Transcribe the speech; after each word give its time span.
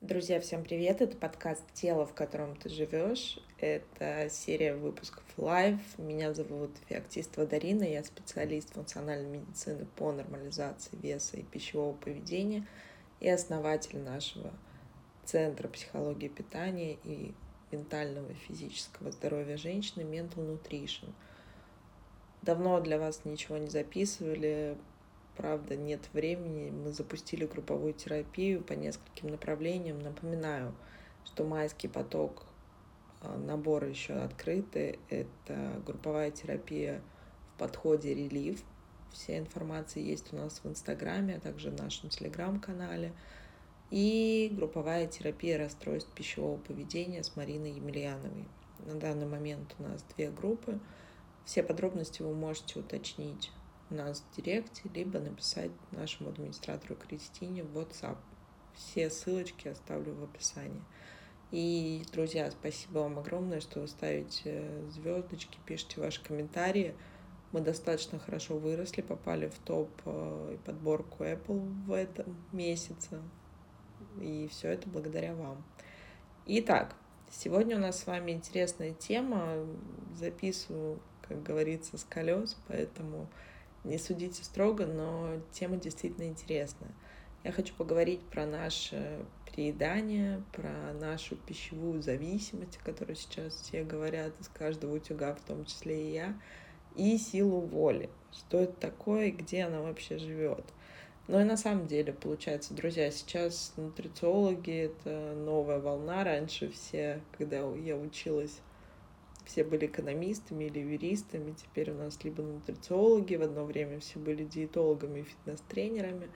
Друзья, 0.00 0.40
всем 0.40 0.64
привет! 0.64 1.02
Это 1.02 1.14
подкаст 1.14 1.62
«Тело, 1.74 2.06
в 2.06 2.14
котором 2.14 2.56
ты 2.56 2.70
живешь». 2.70 3.38
Это 3.58 4.30
серия 4.30 4.74
выпусков 4.74 5.22
Live. 5.36 5.78
Меня 5.98 6.32
зовут 6.32 6.70
Феоктистова 6.88 7.46
Дарина. 7.46 7.84
Я 7.84 8.02
специалист 8.02 8.72
функциональной 8.72 9.28
медицины 9.28 9.86
по 9.96 10.10
нормализации 10.10 10.96
веса 10.96 11.36
и 11.36 11.42
пищевого 11.42 11.92
поведения 11.92 12.66
и 13.20 13.28
основатель 13.28 13.98
нашего 13.98 14.54
Центра 15.26 15.68
психологии 15.68 16.28
питания 16.28 16.96
и 17.04 17.34
ментального 17.70 18.30
и 18.30 18.34
физического 18.34 19.12
здоровья 19.12 19.58
женщины 19.58 20.00
Mental 20.00 20.38
Nutrition. 20.38 21.12
Давно 22.40 22.80
для 22.80 22.98
вас 22.98 23.26
ничего 23.26 23.58
не 23.58 23.68
записывали, 23.68 24.78
правда, 25.40 25.74
нет 25.74 26.02
времени. 26.12 26.70
Мы 26.70 26.92
запустили 26.92 27.46
групповую 27.46 27.94
терапию 27.94 28.62
по 28.62 28.74
нескольким 28.74 29.28
направлениям. 29.30 29.98
Напоминаю, 29.98 30.74
что 31.24 31.44
майский 31.44 31.88
поток 31.88 32.44
а, 33.22 33.38
наборы 33.38 33.88
еще 33.88 34.12
открыты. 34.12 34.98
Это 35.08 35.80
групповая 35.86 36.30
терапия 36.30 37.00
в 37.54 37.58
подходе 37.58 38.12
релив. 38.12 38.62
Вся 39.12 39.38
информация 39.38 40.02
есть 40.02 40.30
у 40.34 40.36
нас 40.36 40.60
в 40.62 40.68
Инстаграме, 40.68 41.36
а 41.36 41.40
также 41.40 41.70
в 41.70 41.78
нашем 41.78 42.10
Телеграм-канале. 42.10 43.14
И 43.90 44.52
групповая 44.54 45.06
терапия 45.06 45.56
расстройств 45.56 46.12
пищевого 46.12 46.58
поведения 46.58 47.24
с 47.24 47.34
Мариной 47.34 47.72
Емельяновой. 47.72 48.46
На 48.86 48.94
данный 49.00 49.26
момент 49.26 49.74
у 49.78 49.84
нас 49.84 50.04
две 50.14 50.30
группы. 50.30 50.78
Все 51.46 51.62
подробности 51.62 52.20
вы 52.20 52.34
можете 52.34 52.78
уточнить 52.78 53.50
нас 53.90 54.20
в 54.20 54.36
директе, 54.36 54.82
либо 54.94 55.18
написать 55.18 55.70
нашему 55.90 56.30
администратору 56.30 56.96
Кристине 56.96 57.62
в 57.62 57.76
WhatsApp. 57.76 58.16
Все 58.74 59.10
ссылочки 59.10 59.68
оставлю 59.68 60.14
в 60.14 60.24
описании. 60.24 60.82
И, 61.50 62.04
друзья, 62.12 62.50
спасибо 62.50 62.98
вам 63.00 63.18
огромное, 63.18 63.60
что 63.60 63.80
вы 63.80 63.88
ставите 63.88 64.70
звездочки, 64.90 65.58
пишите 65.66 66.00
ваши 66.00 66.22
комментарии. 66.22 66.94
Мы 67.50 67.60
достаточно 67.60 68.20
хорошо 68.20 68.56
выросли, 68.56 69.02
попали 69.02 69.48
в 69.48 69.58
топ 69.58 69.90
э, 70.04 70.54
и 70.54 70.56
подборку 70.64 71.24
Apple 71.24 71.58
в 71.86 71.92
этом 71.92 72.36
месяце. 72.52 73.20
И 74.20 74.48
все 74.52 74.68
это 74.68 74.88
благодаря 74.88 75.34
вам. 75.34 75.64
Итак, 76.46 76.94
сегодня 77.28 77.76
у 77.76 77.80
нас 77.80 77.98
с 77.98 78.06
вами 78.06 78.30
интересная 78.30 78.94
тема. 78.94 79.66
Записываю, 80.14 81.00
как 81.22 81.42
говорится, 81.42 81.98
с 81.98 82.04
колес, 82.04 82.56
поэтому 82.68 83.28
не 83.84 83.98
судите 83.98 84.44
строго, 84.44 84.86
но 84.86 85.40
тема 85.52 85.76
действительно 85.76 86.24
интересная. 86.24 86.90
Я 87.42 87.52
хочу 87.52 87.74
поговорить 87.74 88.20
про 88.20 88.44
наше 88.44 89.24
переедание, 89.46 90.42
про 90.52 90.92
нашу 90.92 91.36
пищевую 91.36 92.02
зависимость, 92.02 92.76
о 92.76 92.84
которой 92.84 93.16
сейчас 93.16 93.54
все 93.54 93.82
говорят 93.82 94.32
из 94.40 94.48
каждого 94.48 94.94
утюга, 94.96 95.34
в 95.34 95.40
том 95.40 95.64
числе 95.64 96.08
и 96.08 96.12
я, 96.12 96.38
и 96.96 97.16
силу 97.16 97.60
воли. 97.60 98.10
Что 98.32 98.60
это 98.60 98.74
такое 98.74 99.26
и 99.26 99.30
где 99.30 99.64
она 99.64 99.80
вообще 99.80 100.18
живет. 100.18 100.64
Но 101.28 101.40
и 101.40 101.44
на 101.44 101.56
самом 101.56 101.86
деле, 101.86 102.12
получается, 102.12 102.74
друзья, 102.74 103.10
сейчас 103.10 103.72
нутрициологи— 103.76 104.72
это 105.00 105.34
новая 105.34 105.78
волна. 105.78 106.24
Раньше 106.24 106.70
все, 106.70 107.20
когда 107.38 107.58
я 107.74 107.96
училась 107.96 108.58
все 109.44 109.64
были 109.64 109.86
экономистами 109.86 110.64
или 110.64 110.78
юристами, 110.78 111.52
теперь 111.52 111.90
у 111.90 111.94
нас 111.94 112.22
либо 112.22 112.42
нутрициологи, 112.42 113.36
в 113.36 113.42
одно 113.42 113.64
время 113.64 114.00
все 114.00 114.18
были 114.18 114.44
диетологами 114.44 115.20
и 115.20 115.22
фитнес-тренерами. 115.24 116.28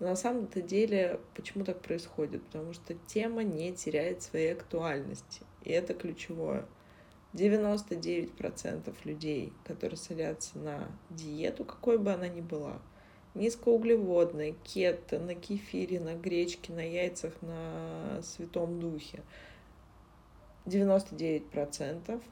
Но 0.00 0.08
на 0.08 0.16
самом-то 0.16 0.62
деле, 0.62 1.20
почему 1.34 1.64
так 1.64 1.80
происходит? 1.80 2.42
Потому 2.44 2.72
что 2.72 2.94
тема 3.06 3.42
не 3.42 3.72
теряет 3.72 4.22
своей 4.22 4.52
актуальности. 4.52 5.42
И 5.64 5.70
это 5.70 5.94
ключевое. 5.94 6.66
99% 7.34 8.94
людей, 9.04 9.52
которые 9.64 9.96
садятся 9.96 10.58
на 10.58 10.88
диету, 11.10 11.64
какой 11.64 11.98
бы 11.98 12.12
она 12.12 12.28
ни 12.28 12.40
была, 12.40 12.80
низкоуглеводная, 13.34 14.54
кето, 14.64 15.18
на 15.18 15.34
кефире, 15.34 16.00
на 16.00 16.14
гречке, 16.14 16.72
на 16.72 16.80
яйцах, 16.80 17.34
на 17.42 18.22
святом 18.22 18.80
духе, 18.80 19.22
99% 20.64 22.22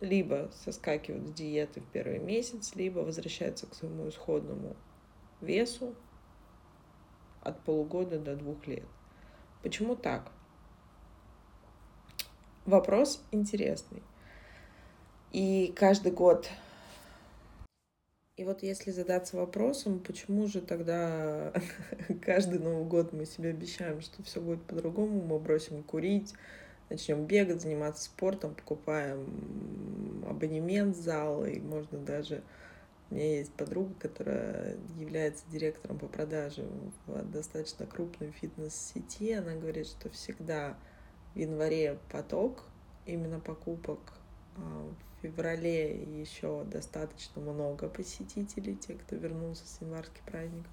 либо 0.00 0.50
соскакивают 0.64 1.28
с 1.28 1.32
диеты 1.32 1.80
в 1.80 1.86
первый 1.86 2.18
месяц, 2.18 2.74
либо 2.74 3.00
возвращаются 3.00 3.66
к 3.66 3.74
своему 3.74 4.08
исходному 4.08 4.76
весу 5.40 5.94
от 7.40 7.60
полугода 7.62 8.18
до 8.18 8.36
двух 8.36 8.66
лет. 8.66 8.86
Почему 9.62 9.96
так? 9.96 10.30
Вопрос 12.64 13.22
интересный. 13.30 14.02
И 15.32 15.72
каждый 15.76 16.12
год... 16.12 16.48
И 18.36 18.44
вот 18.44 18.62
если 18.62 18.92
задаться 18.92 19.36
вопросом, 19.36 19.98
почему 19.98 20.46
же 20.46 20.60
тогда 20.60 21.52
каждый 22.22 22.60
Новый 22.60 22.84
год 22.84 23.12
мы 23.12 23.26
себе 23.26 23.50
обещаем, 23.50 24.00
что 24.00 24.22
все 24.22 24.40
будет 24.40 24.62
по-другому, 24.62 25.20
мы 25.24 25.40
бросим 25.40 25.82
курить, 25.82 26.34
начнем 26.90 27.24
бегать, 27.26 27.62
заниматься 27.62 28.04
спортом, 28.04 28.54
покупаем 28.54 30.24
абонемент 30.28 30.96
в 30.96 31.00
зал, 31.00 31.44
и 31.44 31.58
можно 31.60 31.98
даже... 31.98 32.42
У 33.10 33.14
меня 33.14 33.38
есть 33.38 33.54
подруга, 33.54 33.94
которая 33.98 34.76
является 34.98 35.42
директором 35.50 35.98
по 35.98 36.08
продаже 36.08 36.68
в 37.06 37.24
достаточно 37.30 37.86
крупной 37.86 38.32
фитнес-сети. 38.32 39.32
Она 39.32 39.54
говорит, 39.54 39.86
что 39.86 40.10
всегда 40.10 40.76
в 41.34 41.38
январе 41.38 41.98
поток 42.12 42.64
именно 43.06 43.40
покупок, 43.40 44.00
а 44.58 44.60
в 44.60 45.22
феврале 45.22 46.20
еще 46.20 46.64
достаточно 46.64 47.40
много 47.40 47.88
посетителей, 47.88 48.76
те, 48.76 48.92
кто 48.92 49.16
вернулся 49.16 49.66
с 49.66 49.80
январских 49.80 50.22
праздников. 50.24 50.70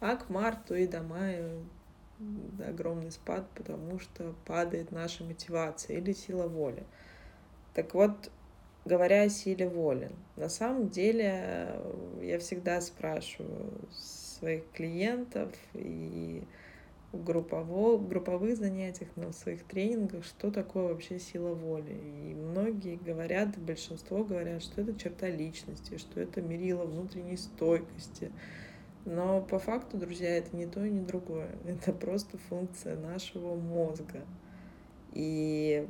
А 0.00 0.16
к 0.16 0.28
марту 0.28 0.74
и 0.74 0.88
до 0.88 1.02
мая 1.02 1.52
огромный 2.66 3.10
спад, 3.10 3.46
потому 3.54 3.98
что 3.98 4.34
падает 4.46 4.92
наша 4.92 5.24
мотивация 5.24 5.98
или 5.98 6.12
сила 6.12 6.46
воли. 6.46 6.84
Так 7.74 7.94
вот, 7.94 8.30
говоря 8.84 9.22
о 9.22 9.28
силе 9.28 9.68
воли, 9.68 10.10
на 10.36 10.48
самом 10.48 10.88
деле 10.88 11.80
я 12.20 12.38
всегда 12.38 12.80
спрашиваю 12.80 13.72
своих 13.92 14.62
клиентов 14.72 15.52
и 15.74 16.42
в 17.12 17.24
групповых, 17.24 18.08
групповых 18.08 18.56
занятиях, 18.56 19.08
на 19.16 19.32
своих 19.32 19.64
тренингах, 19.64 20.24
что 20.24 20.50
такое 20.50 20.88
вообще 20.88 21.18
сила 21.18 21.54
воли. 21.54 21.92
И 21.92 22.34
многие 22.34 22.96
говорят, 22.96 23.58
большинство 23.58 24.22
говорят, 24.22 24.62
что 24.62 24.82
это 24.82 24.98
черта 24.98 25.28
личности, 25.28 25.98
что 25.98 26.20
это 26.20 26.40
мерило 26.40 26.84
внутренней 26.84 27.36
стойкости, 27.36 28.30
но 29.04 29.40
по 29.40 29.58
факту, 29.58 29.96
друзья, 29.96 30.36
это 30.36 30.54
не 30.54 30.66
то 30.66 30.84
и 30.84 30.90
не 30.90 31.00
другое. 31.00 31.50
Это 31.66 31.92
просто 31.92 32.38
функция 32.38 32.96
нашего 32.96 33.54
мозга. 33.54 34.20
И 35.12 35.88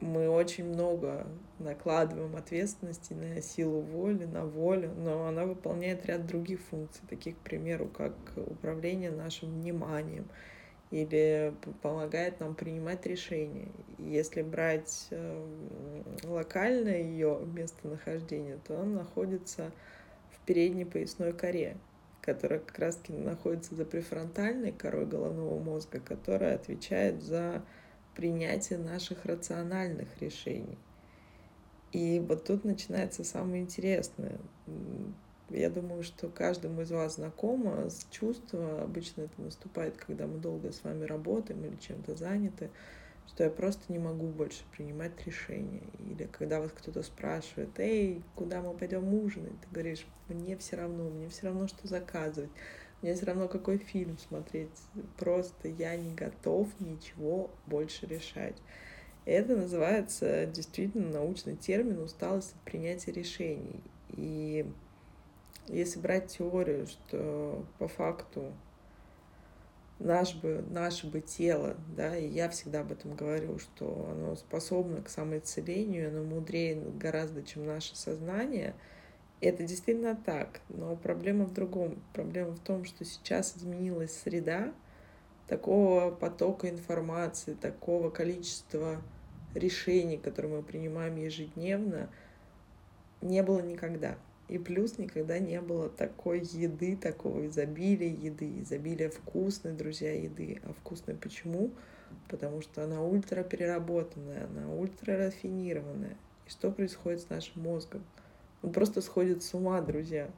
мы 0.00 0.28
очень 0.28 0.64
много 0.64 1.26
накладываем 1.58 2.36
ответственности 2.36 3.14
на 3.14 3.40
силу 3.40 3.80
воли, 3.80 4.24
на 4.24 4.44
волю, 4.44 4.92
но 4.96 5.26
она 5.26 5.46
выполняет 5.46 6.04
ряд 6.06 6.26
других 6.26 6.60
функций, 6.60 7.02
таких, 7.08 7.36
к 7.36 7.40
примеру, 7.40 7.86
как 7.86 8.14
управление 8.36 9.10
нашим 9.10 9.60
вниманием 9.60 10.26
или 10.90 11.54
помогает 11.80 12.38
нам 12.40 12.54
принимать 12.54 13.06
решения. 13.06 13.68
Если 13.98 14.42
брать 14.42 15.06
э, 15.10 15.46
локальное 16.24 17.00
ее 17.00 17.40
местонахождение, 17.46 18.58
то 18.66 18.74
он 18.74 18.94
находится 18.94 19.72
в 20.30 20.44
передней 20.44 20.84
поясной 20.84 21.32
коре 21.32 21.76
которая 22.22 22.60
как 22.60 22.78
раз-таки 22.78 23.12
находится 23.12 23.74
за 23.74 23.84
префронтальной 23.84 24.72
корой 24.72 25.06
головного 25.06 25.58
мозга, 25.58 26.00
которая 26.00 26.54
отвечает 26.54 27.22
за 27.22 27.62
принятие 28.14 28.78
наших 28.78 29.24
рациональных 29.24 30.08
решений. 30.20 30.78
И 31.90 32.20
вот 32.20 32.44
тут 32.44 32.64
начинается 32.64 33.24
самое 33.24 33.62
интересное. 33.62 34.38
Я 35.50 35.68
думаю, 35.68 36.02
что 36.02 36.28
каждому 36.28 36.82
из 36.82 36.90
вас 36.90 37.16
знакомо 37.16 37.90
с 37.90 38.06
чувство, 38.10 38.82
обычно 38.82 39.22
это 39.22 39.42
наступает, 39.42 39.96
когда 39.98 40.26
мы 40.26 40.38
долго 40.38 40.72
с 40.72 40.82
вами 40.84 41.04
работаем 41.04 41.62
или 41.64 41.76
чем-то 41.76 42.14
заняты, 42.14 42.70
что 43.28 43.44
я 43.44 43.50
просто 43.50 43.92
не 43.92 43.98
могу 43.98 44.26
больше 44.28 44.62
принимать 44.76 45.12
решения. 45.24 45.82
Или 45.98 46.24
когда 46.24 46.60
вас 46.60 46.70
кто-то 46.72 47.02
спрашивает, 47.02 47.70
эй, 47.78 48.22
куда 48.34 48.60
мы 48.60 48.74
пойдем 48.74 49.12
ужинать, 49.14 49.58
ты 49.60 49.68
говоришь, 49.70 50.06
мне 50.28 50.56
все 50.56 50.76
равно, 50.76 51.08
мне 51.10 51.28
все 51.28 51.46
равно, 51.46 51.66
что 51.66 51.88
заказывать, 51.88 52.50
мне 53.00 53.14
все 53.14 53.26
равно, 53.26 53.48
какой 53.48 53.78
фильм 53.78 54.18
смотреть, 54.18 54.70
просто 55.18 55.68
я 55.68 55.96
не 55.96 56.14
готов 56.14 56.68
ничего 56.78 57.50
больше 57.66 58.06
решать. 58.06 58.56
Это 59.24 59.56
называется 59.56 60.46
действительно 60.46 61.08
научный 61.10 61.56
термин 61.56 62.00
усталость 62.00 62.54
от 62.54 62.60
принятия 62.62 63.12
решений. 63.12 63.80
И 64.08 64.66
если 65.68 66.00
брать 66.00 66.28
теорию, 66.28 66.86
что 66.86 67.64
по 67.78 67.88
факту 67.88 68.52
наш 70.02 70.34
бы, 70.34 70.64
наше 70.70 71.06
бы 71.06 71.20
тело, 71.20 71.76
да, 71.96 72.16
и 72.16 72.26
я 72.26 72.48
всегда 72.48 72.80
об 72.80 72.92
этом 72.92 73.14
говорю, 73.14 73.58
что 73.58 74.08
оно 74.10 74.34
способно 74.36 75.00
к 75.02 75.08
самоисцелению, 75.08 76.08
оно 76.08 76.24
мудрее 76.24 76.80
гораздо, 76.98 77.42
чем 77.42 77.66
наше 77.66 77.96
сознание. 77.96 78.74
И 79.40 79.46
это 79.46 79.64
действительно 79.64 80.16
так, 80.16 80.60
но 80.68 80.96
проблема 80.96 81.44
в 81.44 81.52
другом. 81.52 82.02
Проблема 82.12 82.52
в 82.52 82.60
том, 82.60 82.84
что 82.84 83.04
сейчас 83.04 83.56
изменилась 83.56 84.14
среда, 84.14 84.72
такого 85.46 86.10
потока 86.10 86.68
информации, 86.68 87.54
такого 87.54 88.10
количества 88.10 89.02
решений, 89.54 90.16
которые 90.16 90.56
мы 90.56 90.62
принимаем 90.62 91.16
ежедневно, 91.16 92.08
не 93.20 93.42
было 93.42 93.60
никогда. 93.60 94.16
И 94.48 94.58
плюс 94.58 94.98
никогда 94.98 95.38
не 95.38 95.60
было 95.60 95.88
такой 95.88 96.40
еды, 96.40 96.96
такого 96.96 97.46
изобилия 97.46 98.10
еды, 98.10 98.60
изобилия 98.60 99.08
вкусной, 99.08 99.72
друзья, 99.72 100.12
еды. 100.12 100.60
А 100.64 100.72
вкусной 100.72 101.14
почему? 101.14 101.70
Потому 102.28 102.60
что 102.60 102.84
она 102.84 103.02
ультра 103.02 103.42
переработанная, 103.42 104.46
она 104.46 104.70
ультра 104.72 105.16
рафинированная. 105.16 106.16
И 106.46 106.50
что 106.50 106.70
происходит 106.70 107.22
с 107.22 107.30
нашим 107.30 107.62
мозгом? 107.62 108.04
Он 108.62 108.72
просто 108.72 109.00
сходит 109.00 109.42
с 109.42 109.54
ума, 109.54 109.80
друзья. 109.80 110.30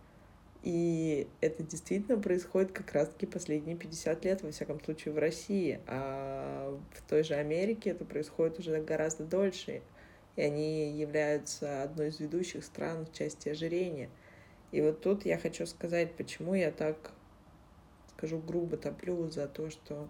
И 0.62 1.28
это 1.42 1.62
действительно 1.62 2.18
происходит 2.18 2.72
как 2.72 2.92
раз-таки 2.92 3.26
последние 3.26 3.76
50 3.76 4.24
лет, 4.24 4.42
во 4.42 4.50
всяком 4.50 4.80
случае, 4.82 5.12
в 5.12 5.18
России. 5.18 5.78
А 5.86 6.74
в 6.92 7.08
той 7.08 7.22
же 7.22 7.34
Америке 7.34 7.90
это 7.90 8.06
происходит 8.06 8.58
уже 8.58 8.80
гораздо 8.80 9.24
дольше. 9.24 9.82
И 10.36 10.42
они 10.42 10.90
являются 10.90 11.82
одной 11.82 12.08
из 12.08 12.20
ведущих 12.20 12.64
стран 12.64 13.06
в 13.06 13.12
части 13.12 13.48
ожирения. 13.48 14.10
И 14.72 14.81
вот 14.81 15.00
тут 15.00 15.25
я 15.25 15.38
хочу 15.38 15.66
сказать, 15.66 16.14
почему 16.16 16.54
я 16.54 16.70
так, 16.72 17.12
скажу 18.16 18.38
грубо, 18.38 18.76
топлю 18.76 19.28
за 19.31 19.46
то, 19.46 19.70
что 19.70 20.08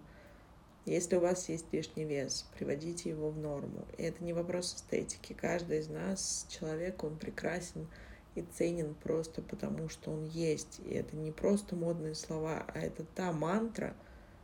если 0.85 1.15
у 1.15 1.19
вас 1.19 1.49
есть 1.49 1.71
лишний 1.71 2.05
вес, 2.05 2.47
приводите 2.55 3.09
его 3.09 3.31
в 3.31 3.37
норму. 3.37 3.85
И 3.97 4.03
это 4.03 4.23
не 4.23 4.33
вопрос 4.33 4.75
эстетики. 4.75 5.33
Каждый 5.33 5.79
из 5.79 5.89
нас, 5.89 6.45
человек, 6.49 7.03
он 7.03 7.17
прекрасен 7.17 7.87
и 8.35 8.43
ценен 8.43 8.93
просто 8.93 9.41
потому, 9.41 9.89
что 9.89 10.11
он 10.11 10.25
есть. 10.25 10.79
И 10.85 10.93
это 10.93 11.15
не 11.15 11.31
просто 11.31 11.75
модные 11.75 12.13
слова, 12.13 12.65
а 12.67 12.79
это 12.79 13.03
та 13.03 13.31
мантра, 13.31 13.95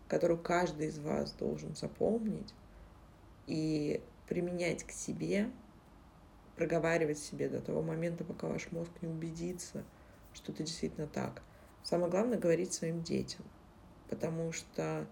которую 0.08 0.40
каждый 0.40 0.88
из 0.88 0.98
вас 0.98 1.32
должен 1.34 1.76
запомнить 1.76 2.54
и 3.46 4.02
применять 4.28 4.84
к 4.84 4.92
себе, 4.92 5.50
проговаривать 6.62 7.18
себе 7.18 7.50
до 7.50 7.60
того 7.60 7.82
момента, 7.82 8.24
пока 8.24 8.48
ваш 8.48 8.72
мозг 8.72 8.92
не 9.02 9.08
убедится, 9.08 9.84
что 10.34 10.52
это 10.52 10.64
действительно 10.64 11.08
так. 11.08 11.42
Самое 11.84 12.12
главное— 12.12 12.38
говорить 12.40 12.74
своим 12.74 13.02
детям, 13.02 13.44
потому 14.10 14.52
что 14.52 15.08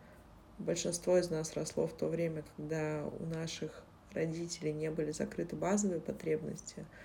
большинство 0.60 1.18
из 1.18 1.30
нас 1.30 1.54
росло 1.56 1.88
в 1.88 1.94
то 1.94 2.08
время, 2.08 2.44
когда 2.56 3.04
у 3.20 3.26
наших 3.26 3.84
родителей 4.14 4.74
не 4.74 4.92
были 4.92 5.12
закрыты 5.12 5.56
базовые 5.56 6.02
потребности— 6.02 6.86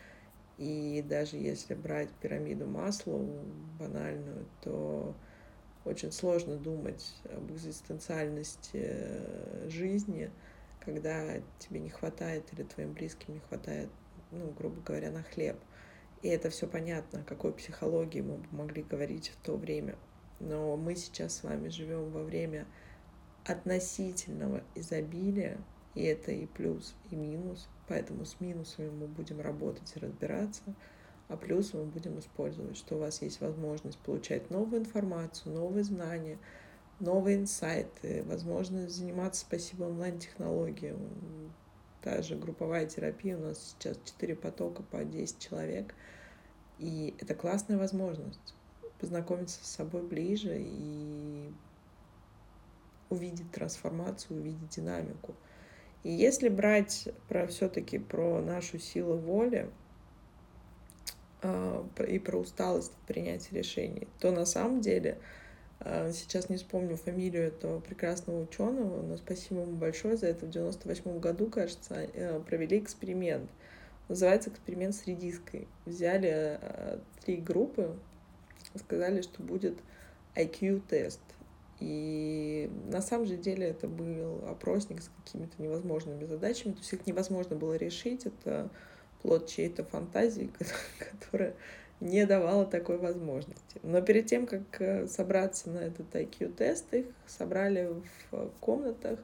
и 0.58 1.04
даже 1.08 1.36
если 1.36 1.74
брать 1.74 2.10
пирамиду 2.20 2.66
масла 2.66 3.18
банальную, 3.78 4.46
то 4.62 5.14
очень 5.84 6.12
сложно 6.12 6.56
думать 6.56 7.14
об 7.24 7.50
экзистенциальности 7.50 8.80
э, 8.82 9.68
жизни, 9.68 10.30
когда 10.80 11.40
тебе 11.58 11.80
не 11.80 11.90
хватает 11.90 12.44
или 12.52 12.62
твоим 12.62 12.92
близким 12.92 13.34
не 13.34 13.40
хватает, 13.40 13.90
ну, 14.34 14.50
грубо 14.50 14.80
говоря, 14.82 15.10
на 15.10 15.22
хлеб. 15.22 15.56
И 16.22 16.28
это 16.28 16.50
все 16.50 16.66
понятно, 16.66 17.22
какой 17.24 17.52
психологии 17.52 18.20
мы 18.20 18.42
могли 18.50 18.82
говорить 18.82 19.28
в 19.28 19.44
то 19.44 19.56
время. 19.56 19.96
Но 20.40 20.76
мы 20.76 20.96
сейчас 20.96 21.36
с 21.36 21.42
вами 21.42 21.68
живем 21.68 22.10
во 22.10 22.22
время 22.22 22.66
относительного 23.46 24.62
изобилия, 24.74 25.58
и 25.94 26.02
это 26.02 26.32
и 26.32 26.46
плюс, 26.46 26.94
и 27.10 27.16
минус. 27.16 27.68
Поэтому 27.88 28.24
с 28.24 28.40
минусами 28.40 28.88
мы 28.88 29.06
будем 29.06 29.40
работать 29.40 29.92
и 29.94 30.00
разбираться, 30.00 30.62
а 31.28 31.36
плюсы 31.36 31.76
мы 31.76 31.84
будем 31.84 32.18
использовать, 32.18 32.76
что 32.76 32.96
у 32.96 33.00
вас 33.00 33.22
есть 33.22 33.40
возможность 33.40 33.98
получать 33.98 34.50
новую 34.50 34.80
информацию, 34.80 35.54
новые 35.54 35.84
знания, 35.84 36.38
новые 37.00 37.36
инсайты, 37.36 38.22
возможность 38.24 38.94
заниматься, 38.94 39.42
спасибо, 39.42 39.84
онлайн-технологиям. 39.84 40.98
Та 42.04 42.20
же 42.20 42.36
групповая 42.36 42.84
терапия, 42.84 43.34
у 43.38 43.40
нас 43.40 43.74
сейчас 43.78 43.98
4 44.04 44.36
потока 44.36 44.82
по 44.82 45.02
10 45.02 45.38
человек. 45.38 45.94
И 46.78 47.14
это 47.18 47.34
классная 47.34 47.78
возможность 47.78 48.54
познакомиться 49.00 49.64
с 49.64 49.68
собой 49.68 50.02
ближе 50.02 50.58
и 50.60 51.50
увидеть 53.08 53.50
трансформацию, 53.52 54.38
увидеть 54.38 54.68
динамику. 54.68 55.34
И 56.02 56.10
если 56.10 56.50
брать 56.50 57.08
про 57.26 57.46
все-таки 57.46 57.98
про 57.98 58.42
нашу 58.42 58.78
силу 58.78 59.16
воли 59.16 59.70
э, 61.40 61.84
и 62.06 62.18
про 62.18 62.36
усталость 62.36 62.92
в 62.92 63.06
принятии 63.06 63.54
решений, 63.54 64.08
то 64.20 64.30
на 64.30 64.44
самом 64.44 64.82
деле 64.82 65.12
э, 65.12 65.43
сейчас 65.82 66.48
не 66.48 66.56
вспомню 66.56 66.96
фамилию 66.96 67.48
этого 67.48 67.80
прекрасного 67.80 68.42
ученого, 68.42 69.02
но 69.02 69.16
спасибо 69.16 69.62
ему 69.62 69.76
большое 69.76 70.16
за 70.16 70.26
это. 70.26 70.46
В 70.46 70.50
98 70.50 71.18
году, 71.18 71.48
кажется, 71.48 71.94
э, 71.94 72.40
провели 72.40 72.78
эксперимент. 72.78 73.50
Называется 74.08 74.50
эксперимент 74.50 74.94
с 74.94 75.06
редиской. 75.06 75.66
Взяли 75.84 76.58
э, 76.60 76.98
три 77.24 77.36
группы, 77.36 77.96
сказали, 78.76 79.22
что 79.22 79.42
будет 79.42 79.78
IQ-тест. 80.36 81.20
И 81.80 82.70
на 82.90 83.02
самом 83.02 83.26
же 83.26 83.36
деле 83.36 83.66
это 83.68 83.88
был 83.88 84.46
опросник 84.48 85.02
с 85.02 85.10
какими-то 85.24 85.60
невозможными 85.60 86.24
задачами. 86.24 86.72
То 86.72 86.78
есть 86.78 86.92
их 86.92 87.06
невозможно 87.06 87.56
было 87.56 87.74
решить. 87.74 88.26
Это 88.26 88.70
плод 89.22 89.48
чьей-то 89.48 89.84
фантазии, 89.84 90.50
которая 90.98 91.54
не 92.04 92.26
давала 92.26 92.66
такой 92.66 92.98
возможности. 92.98 93.80
Но 93.82 94.02
перед 94.02 94.26
тем, 94.26 94.46
как 94.46 94.62
э, 94.78 95.06
собраться 95.08 95.70
на 95.70 95.78
этот 95.78 96.14
IQ-тест, 96.14 96.92
их 96.92 97.06
собрали 97.26 97.88
в 98.30 98.50
комнатах, 98.60 99.18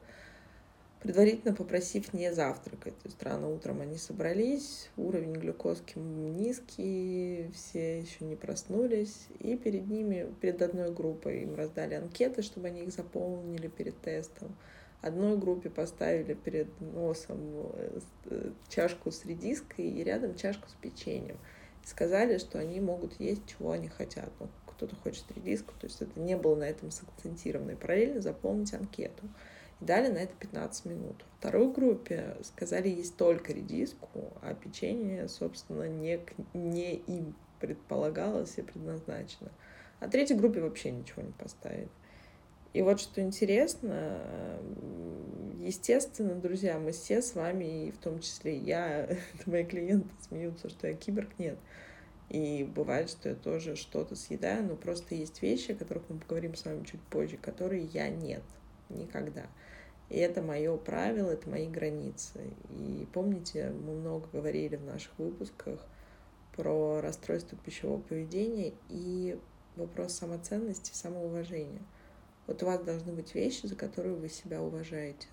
предварительно 1.03 1.55
попросив 1.55 2.12
не 2.15 2.32
завтракать. 2.32 2.97
То 2.99 3.09
есть 3.09 3.23
рано 3.23 3.50
утром 3.50 3.82
они 3.82 3.99
собрались, 3.99 4.88
уровень 4.97 5.35
глюкозки 5.35 5.99
низкий, 5.99 7.50
все 7.55 8.00
еще 8.00 8.25
не 8.25 8.35
проснулись, 8.35 9.27
и 9.38 9.56
перед 9.56 9.87
ними, 9.87 10.27
перед 10.41 10.62
одной 10.62 10.91
группой 10.91 11.43
им 11.43 11.55
раздали 11.55 11.94
анкеты, 11.94 12.41
чтобы 12.41 12.69
они 12.69 12.85
их 12.85 12.93
заполнили 12.93 13.69
перед 13.69 14.00
тестом. 14.00 14.56
Одной 15.03 15.37
группе 15.37 15.69
поставили 15.69 16.32
перед 16.32 16.69
носом 16.81 17.41
э, 17.75 18.51
чашку 18.69 19.10
с 19.10 19.25
редиской 19.27 19.87
и 19.87 20.03
рядом 20.03 20.34
чашку 20.34 20.69
с 20.69 20.75
печеньем. 20.81 21.37
И 21.84 21.87
сказали, 21.87 22.39
что 22.39 22.58
они 22.58 22.81
могут 22.81 23.19
есть, 23.20 23.46
чего 23.46 23.72
они 23.72 23.89
хотят. 23.89 24.31
Ну, 24.39 24.49
кто-то 24.67 24.96
хочет 24.96 25.25
редиску, 25.34 25.75
то 25.79 25.87
есть 25.87 26.01
это 26.01 26.19
не 26.19 26.37
было 26.37 26.56
на 26.56 26.65
этом 26.65 26.91
сакцентировано. 26.91 27.72
И 27.72 27.77
параллельно 27.77 28.20
заполнить 28.20 28.72
анкету 28.72 29.29
дали 29.81 30.08
на 30.08 30.19
это 30.19 30.34
15 30.39 30.84
минут. 30.87 31.25
Второй 31.39 31.72
группе 31.72 32.37
сказали 32.43 32.89
есть 32.89 33.17
только 33.17 33.53
редиску, 33.53 34.32
а 34.43 34.55
печенье, 34.55 35.29
собственно, 35.29 35.89
не, 35.89 36.20
не 36.55 36.96
им 36.96 37.34
предполагалось 37.60 38.58
и 38.58 38.63
предназначено. 38.63 39.51
А 40.01 40.08
третьей 40.08 40.37
группе 40.37 40.60
вообще 40.60 40.91
ничего 40.91 41.22
не 41.22 41.32
поставили. 41.32 41.89
И 42.72 42.82
вот 42.82 43.00
что 43.00 43.20
интересно, 43.20 44.19
естественно, 45.58 46.34
друзья, 46.36 46.79
мы 46.79 46.93
все 46.93 47.20
с 47.20 47.34
вами, 47.34 47.89
и 47.89 47.91
в 47.91 47.98
том 47.98 48.20
числе 48.20 48.56
я, 48.56 49.08
мои 49.46 49.65
клиенты 49.65 50.08
смеются, 50.20 50.69
что 50.69 50.86
я 50.86 50.94
киборг, 50.94 51.31
нет. 51.39 51.58
И 52.29 52.62
бывает, 52.62 53.10
что 53.10 53.29
я 53.29 53.34
тоже 53.34 53.74
что-то 53.74 54.15
съедаю, 54.15 54.65
но 54.65 54.77
просто 54.77 55.17
есть 55.17 55.43
вещи, 55.43 55.72
о 55.72 55.74
которых 55.74 56.05
мы 56.08 56.19
поговорим 56.19 56.55
с 56.55 56.65
вами 56.65 56.84
чуть 56.84 57.00
позже, 57.03 57.36
которые 57.36 57.86
я 57.86 58.08
нет 58.08 58.43
никогда. 58.89 59.46
И 60.10 60.17
это 60.17 60.41
мое 60.43 60.77
правило, 60.77 61.31
это 61.31 61.48
мои 61.48 61.69
границы. 61.69 62.41
И 62.70 63.06
помните, 63.12 63.70
мы 63.70 63.94
много 63.94 64.29
говорили 64.32 64.77
в 64.77 64.84
наших 64.84 65.17
выпусках 65.19 65.84
про 66.56 67.00
расстройство 67.00 67.58
пищевого 67.58 68.00
поведения 68.00 68.74
и 68.89 69.39
вопрос 69.77 70.15
самоценности, 70.15 70.93
самоуважения. 70.94 71.82
Вот 72.50 72.64
у 72.64 72.66
вас 72.66 72.80
должны 72.80 73.12
быть 73.12 73.32
вещи, 73.36 73.66
за 73.69 73.76
которые 73.76 74.16
вы 74.16 74.28
себя 74.28 74.60
уважаете. 74.60 75.28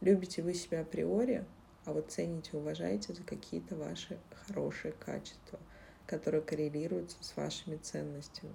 Любите 0.00 0.42
вы 0.42 0.54
себя 0.54 0.80
априори, 0.80 1.44
а 1.84 1.92
вот 1.92 2.10
цените, 2.10 2.56
уважаете 2.56 3.12
за 3.12 3.22
какие-то 3.22 3.76
ваши 3.76 4.18
хорошие 4.48 4.90
качества, 4.90 5.60
которые 6.08 6.42
коррелируются 6.42 7.22
с 7.22 7.36
вашими 7.36 7.76
ценностями. 7.76 8.52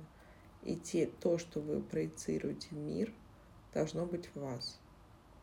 И 0.63 0.75
те, 0.75 1.05
то, 1.05 1.38
что 1.38 1.62
вы 1.62 1.81
проецируете 1.81 2.67
в 2.72 2.74
мир, 2.74 3.13
должно 3.74 4.05
быть 4.05 4.27
в 4.33 4.41
вас 4.41 4.81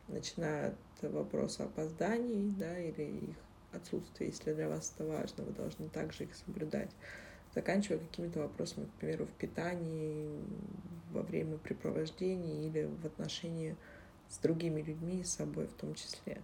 начиная 0.07 0.75
от 1.01 1.11
вопроса 1.11 1.63
опозданий, 1.63 2.53
да, 2.59 2.77
или 2.77 3.31
их 3.31 3.35
отсутствия, 3.71 4.27
если 4.27 4.53
для 4.53 4.69
вас 4.69 4.93
это 4.95 5.07
важно, 5.07 5.45
вы 5.45 5.53
должны 5.53 5.89
также 5.89 6.25
их 6.25 6.35
соблюдать. 6.35 6.91
заканчивая 7.55 7.97
какими-то 7.97 8.39
вопросами, 8.39 8.85
к 8.85 8.99
примеру, 8.99 9.25
в 9.25 9.31
питании, 9.31 10.29
во 11.11 11.21
время 11.21 11.57
препровождения 11.57 12.67
или 12.67 12.83
в 12.83 13.05
отношении 13.05 13.75
с 14.29 14.37
другими 14.37 14.81
людьми 14.81 15.19
и 15.19 15.23
с 15.23 15.35
собой 15.35 15.67
в 15.67 15.73
том 15.73 15.93
числе. 15.93 16.41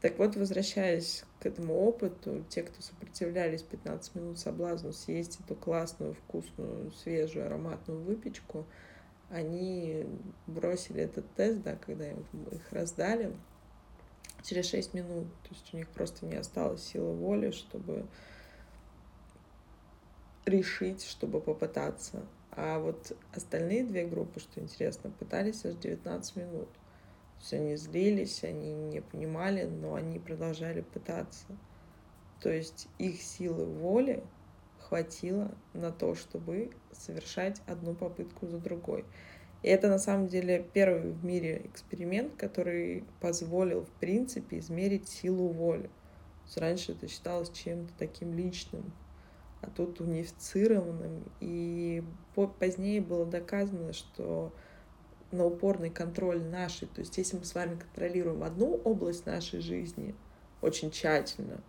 Так 0.00 0.18
вот, 0.18 0.36
возвращаясь 0.36 1.24
к 1.40 1.46
этому 1.46 1.74
опыту, 1.74 2.44
те, 2.50 2.62
кто 2.62 2.82
сопротивлялись 2.82 3.62
15 3.62 4.14
минут 4.14 4.38
соблазну 4.38 4.92
съесть 4.92 5.40
эту 5.40 5.54
классную, 5.54 6.12
вкусную, 6.12 6.92
свежую, 6.92 7.46
ароматную 7.46 8.00
выпечку, 8.00 8.66
они 9.30 10.06
бросили 10.46 11.00
этот 11.00 11.32
тест, 11.34 11.62
да, 11.62 11.76
когда 11.76 12.10
им 12.10 12.22
их 12.52 12.70
раздали, 12.70 13.34
через 14.42 14.66
6 14.66 14.92
минут. 14.92 15.26
То 15.44 15.48
есть 15.54 15.72
у 15.72 15.78
них 15.78 15.88
просто 15.88 16.26
не 16.26 16.36
осталось 16.36 16.84
силы 16.84 17.14
воли, 17.14 17.50
чтобы 17.50 18.06
решить, 20.44 21.02
чтобы 21.02 21.40
попытаться. 21.40 22.26
А 22.56 22.78
вот 22.78 23.16
остальные 23.32 23.84
две 23.84 24.06
группы, 24.06 24.40
что 24.40 24.60
интересно, 24.60 25.10
пытались 25.10 25.64
аж 25.64 25.74
19 25.74 26.36
минут. 26.36 26.68
То 26.70 27.40
есть 27.40 27.52
они 27.54 27.76
злились, 27.76 28.44
они 28.44 28.72
не 28.72 29.00
понимали, 29.00 29.64
но 29.64 29.94
они 29.94 30.18
продолжали 30.18 30.82
пытаться. 30.82 31.46
То 32.40 32.50
есть 32.50 32.88
их 32.98 33.20
силы 33.20 33.64
воли 33.64 34.22
хватило 34.78 35.50
на 35.72 35.90
то, 35.90 36.14
чтобы 36.14 36.70
совершать 36.92 37.60
одну 37.66 37.94
попытку 37.94 38.46
за 38.46 38.58
другой. 38.58 39.04
И 39.62 39.68
это 39.68 39.88
на 39.88 39.98
самом 39.98 40.28
деле 40.28 40.64
первый 40.74 41.12
в 41.12 41.24
мире 41.24 41.62
эксперимент, 41.64 42.34
который 42.36 43.04
позволил, 43.20 43.84
в 43.84 43.90
принципе, 43.98 44.58
измерить 44.58 45.08
силу 45.08 45.48
воли. 45.48 45.90
Раньше 46.54 46.92
это 46.92 47.08
считалось 47.08 47.50
чем-то 47.50 47.92
таким 47.98 48.34
личным, 48.34 48.92
а 49.64 49.70
тут 49.70 50.00
унифицированным. 50.00 51.24
И 51.40 52.02
позднее 52.58 53.00
было 53.00 53.24
доказано, 53.24 53.92
что 53.92 54.52
на 55.30 55.44
упорный 55.44 55.90
контроль 55.90 56.42
нашей, 56.42 56.86
то 56.86 57.00
есть 57.00 57.16
если 57.18 57.36
мы 57.36 57.44
с 57.44 57.54
вами 57.54 57.76
контролируем 57.76 58.42
одну 58.42 58.76
область 58.84 59.26
нашей 59.26 59.60
жизни 59.60 60.14
очень 60.60 60.90
тщательно, 60.90 61.60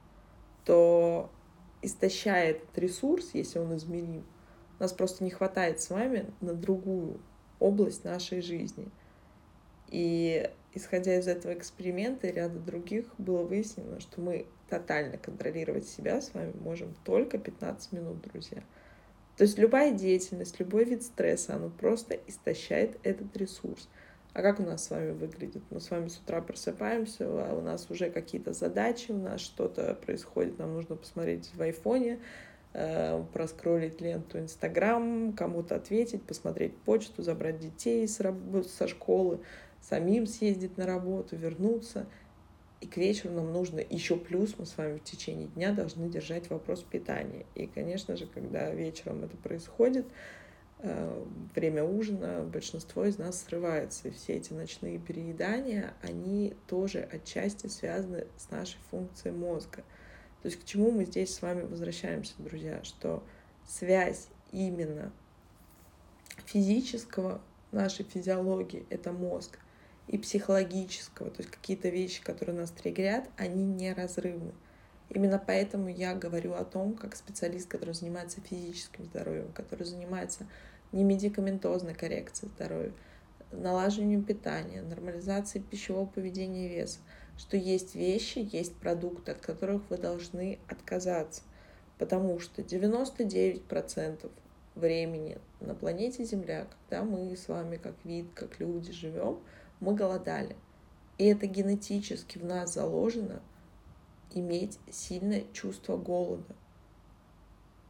то 0.66 1.30
истощая 1.82 2.52
этот 2.52 2.78
ресурс, 2.78 3.32
если 3.34 3.60
он 3.60 3.76
измерим, 3.78 4.26
у 4.78 4.84
нас 4.84 4.94
просто 4.94 5.24
не 5.24 5.32
хватает 5.32 5.82
с 5.82 5.90
вами 5.90 6.32
на 6.42 6.54
другую 6.54 7.20
область 7.60 8.04
нашей 8.04 8.42
жизни. 8.42 8.90
И 9.88 10.50
исходя 10.74 11.18
из 11.18 11.28
этого 11.28 11.54
эксперимента 11.54 12.28
и 12.28 12.32
ряда 12.32 12.60
других, 12.60 13.06
было 13.18 13.44
выяснено, 13.44 14.00
что 14.00 14.22
мы 14.22 14.48
тотально 14.70 15.18
контролировать 15.18 15.88
себя 15.88 16.22
с 16.22 16.34
вами 16.34 16.54
можем 16.60 16.96
только 17.04 17.38
15 17.38 17.92
минут, 17.92 18.22
друзья. 18.22 18.64
То 19.38 19.44
есть 19.44 19.58
любая 19.58 19.92
деятельность, 19.92 20.60
любой 20.60 20.86
вид 20.86 21.04
стресса, 21.04 21.56
оно 21.56 21.70
просто 21.70 22.18
истощает 22.28 22.98
этот 23.04 23.36
ресурс. 23.38 23.90
А 24.34 24.42
как 24.42 24.60
у 24.60 24.64
нас 24.64 24.86
с 24.86 24.90
вами 24.90 25.12
выглядит? 25.12 25.64
Мы 25.70 25.80
с 25.80 25.92
вами 25.92 26.08
с 26.08 26.18
утра 26.18 26.42
просыпаемся, 26.42 27.26
а 27.28 27.56
у 27.56 27.62
нас 27.62 27.90
уже 27.90 28.10
какие-то 28.10 28.54
задачи, 28.54 29.12
у 29.12 29.18
нас 29.18 29.42
что-то 29.42 29.94
происходит, 29.96 30.60
нам 30.60 30.74
нужно 30.74 30.96
посмотреть 30.96 31.52
в 31.54 31.62
айфоне, 31.62 32.20
Э, 32.78 33.24
проскролить 33.32 34.02
ленту 34.02 34.38
Инстаграм, 34.38 35.32
кому-то 35.32 35.78
ответить, 35.78 36.24
посмотреть 36.24 36.76
почту, 36.76 37.24
забрать 37.24 37.58
детей 37.58 38.06
с 38.06 38.20
раб- 38.20 38.66
со 38.68 38.90
школы, 38.90 39.40
самим 39.80 40.28
съездить 40.28 40.78
на 40.78 40.86
работу, 40.86 41.38
вернуться. 41.38 42.06
И 42.82 42.88
к 42.88 42.98
вечеру 42.98 43.34
нам 43.34 43.52
нужно 43.52 43.80
еще 43.80 44.18
плюс, 44.18 44.56
мы 44.58 44.66
с 44.66 44.78
вами 44.78 44.98
в 44.98 45.04
течение 45.04 45.48
дня 45.48 45.74
должны 45.74 46.10
держать 46.10 46.50
вопрос 46.50 46.84
питания. 46.84 47.46
И, 47.56 47.68
конечно 47.68 48.18
же, 48.18 48.28
когда 48.28 48.70
вечером 48.72 49.24
это 49.24 49.38
происходит, 49.38 50.06
э, 50.80 51.26
время 51.56 51.84
ужина, 51.84 52.44
большинство 52.44 53.06
из 53.06 53.18
нас 53.18 53.42
срывается. 53.42 54.10
И 54.10 54.12
все 54.12 54.34
эти 54.34 54.54
ночные 54.54 55.00
переедания, 55.00 55.94
они 56.02 56.54
тоже 56.68 57.00
отчасти 57.12 57.68
связаны 57.68 58.28
с 58.38 58.50
нашей 58.52 58.78
функцией 58.90 59.36
мозга– 59.36 59.84
то 60.46 60.50
есть 60.50 60.62
к 60.62 60.66
чему 60.66 60.92
мы 60.92 61.06
здесь 61.06 61.34
с 61.34 61.42
вами 61.42 61.64
возвращаемся, 61.64 62.36
друзья, 62.38 62.84
что 62.84 63.24
связь 63.68 64.28
именно 64.52 65.12
физического 66.46 67.42
нашей 67.72 68.06
физиологии— 68.06 68.86
это 68.92 69.12
мозг, 69.12 69.58
и 70.08 70.18
психологического, 70.18 71.30
то 71.30 71.42
есть 71.42 71.52
какие-то 71.52 71.90
вещи, 71.90 72.24
которые 72.24 72.58
нас 72.58 72.72
триггерят, 72.72 73.28
они 73.38 73.66
неразрывны. 73.66 74.54
Именно 75.10 75.42
поэтому 75.46 75.88
я 75.90 76.16
говорю 76.16 76.54
о 76.54 76.66
том, 76.66 76.96
как 76.96 77.16
специалист, 77.16 77.68
который 77.68 77.94
занимается 77.94 78.42
физическим 78.42 79.06
здоровьем, 79.06 79.52
который 79.54 79.86
занимается 79.86 80.48
не 80.92 81.04
медикаментозной 81.04 81.94
коррекцией 81.94 82.52
здоровья, 82.56 82.92
налаживанием 83.52 84.24
питания, 84.24 84.82
нормализацией 84.82 85.64
пищевого 85.64 86.06
поведения 86.06 86.68
и 86.68 86.76
веса, 86.76 87.00
что 87.38 87.58
есть 87.58 87.96
вещи, 87.96 88.48
есть 88.52 88.76
продукты, 88.76 89.32
от 89.32 89.40
которых 89.40 89.84
вы 89.90 89.98
должны 89.98 90.60
отказаться. 90.68 91.44
Потому 91.98 92.40
что 92.40 92.62
99% 92.62 94.30
времени 94.76 95.38
на 95.62 95.76
планете 95.76 96.26
Земля, 96.26 96.68
когда 96.70 97.04
мы 97.04 97.36
с 97.36 97.48
вами 97.48 97.78
как 97.78 97.94
вид, 98.04 98.28
как 98.34 98.60
люди 98.60 98.92
живем, 98.92 99.40
мы 99.80 99.94
голодали. 99.94 100.56
И 101.18 101.26
это 101.26 101.48
генетически 101.48 102.38
в 102.38 102.46
нас 102.46 102.74
заложено 102.74 103.42
иметь 104.34 104.80
сильное 104.92 105.44
чувство 105.54 105.98
голода. 105.98 106.56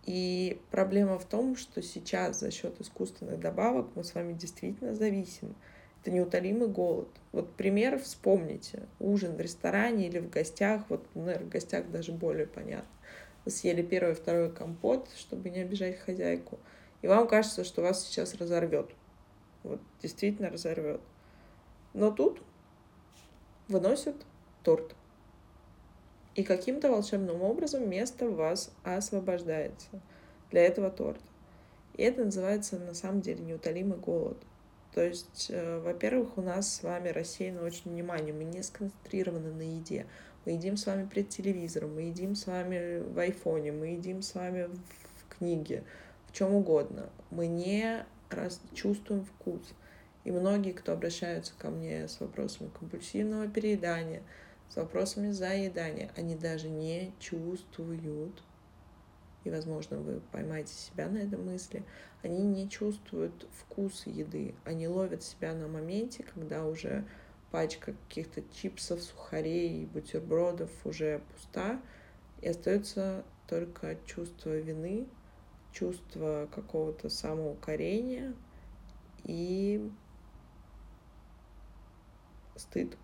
И 0.06 0.62
проблема 0.70 1.18
в 1.18 1.26
том, 1.26 1.56
что 1.56 1.82
сейчас 1.82 2.40
за 2.40 2.52
счет 2.52 2.80
искусственных 2.80 3.40
добавок 3.40 3.88
мы 3.96 4.04
с 4.04 4.14
вами 4.14 4.34
действительно 4.34 4.94
зависимы. 4.94 5.56
Это 6.02 6.12
неутолимый 6.12 6.68
голод. 6.68 7.10
Вот 7.32 7.56
пример 7.56 8.00
вспомните. 8.00 8.84
Ужин 9.00 9.36
в 9.36 9.42
ресторане 9.42 10.08
или 10.08 10.20
в 10.20 10.30
гостях, 10.30 10.84
вот, 10.90 11.04
наверное, 11.16 11.48
в 11.48 11.50
гостях 11.50 11.90
даже 11.90 12.12
более 12.12 12.46
понятно. 12.46 12.88
Вы 13.44 13.52
съели 13.52 13.82
первый, 13.82 14.14
второй 14.14 14.52
компот, 14.52 15.10
чтобы 15.18 15.50
не 15.50 15.62
обижать 15.62 15.98
хозяйку. 15.98 16.60
И 17.02 17.08
вам 17.08 17.28
кажется, 17.28 17.64
что 17.64 17.82
вас 17.82 18.06
сейчас 18.06 18.36
разорвет. 18.36 18.92
Вот 19.64 19.82
действительно 20.02 20.52
разорвет. 20.52 21.02
Но 21.96 22.12
тут 22.12 22.42
выносят 23.70 24.18
торт. 24.64 24.94
И 26.36 26.44
каким-то 26.44 26.92
волшебным 26.92 27.42
образом 27.42 27.90
место 27.90 28.28
у 28.28 28.34
вас 28.34 28.70
освобождается 28.84 29.88
для 30.52 30.66
этого 30.66 30.90
торта. 30.90 31.24
И 31.94 32.04
это 32.04 32.26
называется 32.26 32.78
на 32.78 32.94
самом 32.94 33.22
деле 33.22 33.46
неутолимый 33.46 33.98
голод. 33.98 34.38
То 34.94 35.06
есть, 35.06 35.48
э, 35.50 35.80
во-первых, 35.80 36.38
у 36.38 36.42
нас 36.42 36.76
с 36.76 36.84
вами 36.84 37.08
рассеяно 37.08 37.64
очень 37.64 37.90
внимание, 37.92 38.34
мы 38.34 38.44
не 38.44 38.62
сконцентрированы 38.62 39.54
на 39.54 39.62
еде. 39.62 40.06
Мы 40.44 40.52
едим 40.52 40.76
с 40.76 40.86
вами 40.88 41.08
перед 41.08 41.30
телевизором, 41.30 41.96
мы 41.96 42.02
едим 42.02 42.36
с 42.36 42.46
вами 42.46 43.00
в 43.00 43.18
айфоне, 43.18 43.72
мы 43.72 43.88
едим 43.88 44.22
с 44.22 44.36
вами 44.36 44.66
в 44.66 45.38
книге, 45.38 45.86
в 46.28 46.34
чем 46.34 46.54
угодно. 46.54 47.10
Мы 47.32 47.48
не 47.48 48.06
раз 48.30 48.60
чувствуем 48.74 49.24
вкус. 49.24 49.62
И 50.26 50.32
многие, 50.32 50.74
кто 50.74 50.92
обращаются 50.92 51.54
ко 51.58 51.70
мне 51.70 52.08
с 52.10 52.20
вопросами 52.20 52.70
компульсивного 52.78 53.48
переедания, 53.48 54.22
с 54.70 54.76
вопросами 54.76 55.32
заедания, 55.32 56.12
они 56.18 56.36
даже 56.36 56.68
не 56.68 57.14
чувствуют 57.20 58.44
и, 59.46 59.52
возможно, 59.52 59.98
вы 59.98 60.22
поймаете 60.32 60.74
себя 60.74 61.08
на 61.08 61.20
этой 61.20 61.38
мысли, 61.38 61.84
они 62.24 62.44
не 62.44 62.68
чувствуют 62.68 63.48
вкус 63.54 64.08
еды, 64.08 64.56
они 64.66 64.88
ловят 64.88 65.24
себя 65.24 65.54
на 65.54 65.68
моменте, 65.68 66.24
когда 66.24 66.66
уже 66.66 67.06
пачка 67.52 67.94
каких-то 68.10 68.42
чипсов, 68.52 69.02
сухарей, 69.02 69.86
бутербродов 69.86 70.72
уже 70.84 71.22
пуста, 71.32 71.80
и 72.42 72.48
остается 72.48 73.24
только 73.48 73.98
чувство 74.08 74.58
вины, 74.58 75.06
чувство 75.72 76.50
какого-то 76.52 77.10
самоукорения 77.10 78.34
и 79.24 79.92
стыд. 82.56 82.98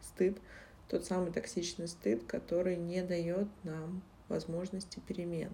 Стыд, 0.00 0.38
тот 0.88 1.04
самый 1.04 1.32
токсичный 1.32 1.88
стыд, 1.88 2.24
который 2.24 2.76
не 2.76 3.02
дает 3.02 3.48
нам 3.64 4.02
возможности 4.28 5.00
перемен. 5.00 5.52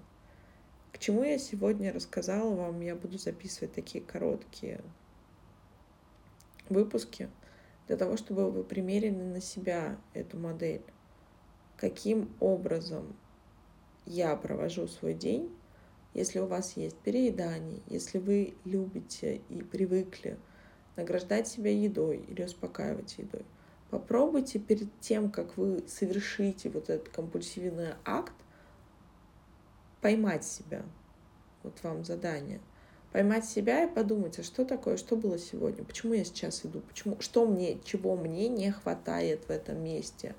К 0.92 0.98
чему 0.98 1.24
я 1.24 1.38
сегодня 1.38 1.92
рассказала 1.92 2.54
вам, 2.54 2.80
я 2.80 2.94
буду 2.94 3.18
записывать 3.18 3.72
такие 3.72 4.04
короткие 4.04 4.80
выпуски 6.68 7.28
для 7.88 7.96
того, 7.96 8.16
чтобы 8.16 8.50
вы 8.50 8.64
примерили 8.64 9.10
на 9.10 9.40
себя 9.40 9.98
эту 10.12 10.38
модель. 10.38 10.84
Каким 11.76 12.32
образом 12.40 13.16
я 14.06 14.36
провожу 14.36 14.86
свой 14.86 15.14
день, 15.14 15.50
если 16.14 16.38
у 16.38 16.46
вас 16.46 16.76
есть 16.76 16.96
переедание, 16.98 17.82
если 17.88 18.18
вы 18.18 18.54
любите 18.64 19.42
и 19.48 19.62
привыкли 19.62 20.38
награждать 20.96 21.48
себя 21.48 21.70
едой 21.70 22.18
или 22.28 22.44
успокаивать 22.44 23.16
едой. 23.18 23.44
Попробуйте 23.90 24.58
перед 24.58 24.88
тем, 25.00 25.30
как 25.30 25.56
вы 25.56 25.84
совершите 25.86 26.68
вот 26.70 26.90
этот 26.90 27.08
компульсивный 27.10 27.94
акт, 28.04 28.34
поймать 30.00 30.44
себя. 30.44 30.82
вот 31.62 31.82
вам 31.82 32.04
задание. 32.04 32.60
Поймать 33.12 33.44
себя 33.44 33.84
и 33.84 33.94
подумать, 33.94 34.38
а 34.40 34.42
что 34.42 34.64
такое, 34.64 34.96
что 34.96 35.16
было 35.16 35.38
сегодня, 35.38 35.84
почему 35.84 36.14
я 36.14 36.24
сейчас 36.24 36.66
иду, 36.66 36.80
почему, 36.80 37.16
что 37.20 37.46
мне, 37.46 37.78
чего 37.84 38.16
мне 38.16 38.48
не 38.48 38.72
хватает 38.72 39.44
в 39.44 39.50
этом 39.50 39.82
месте, 39.82 40.34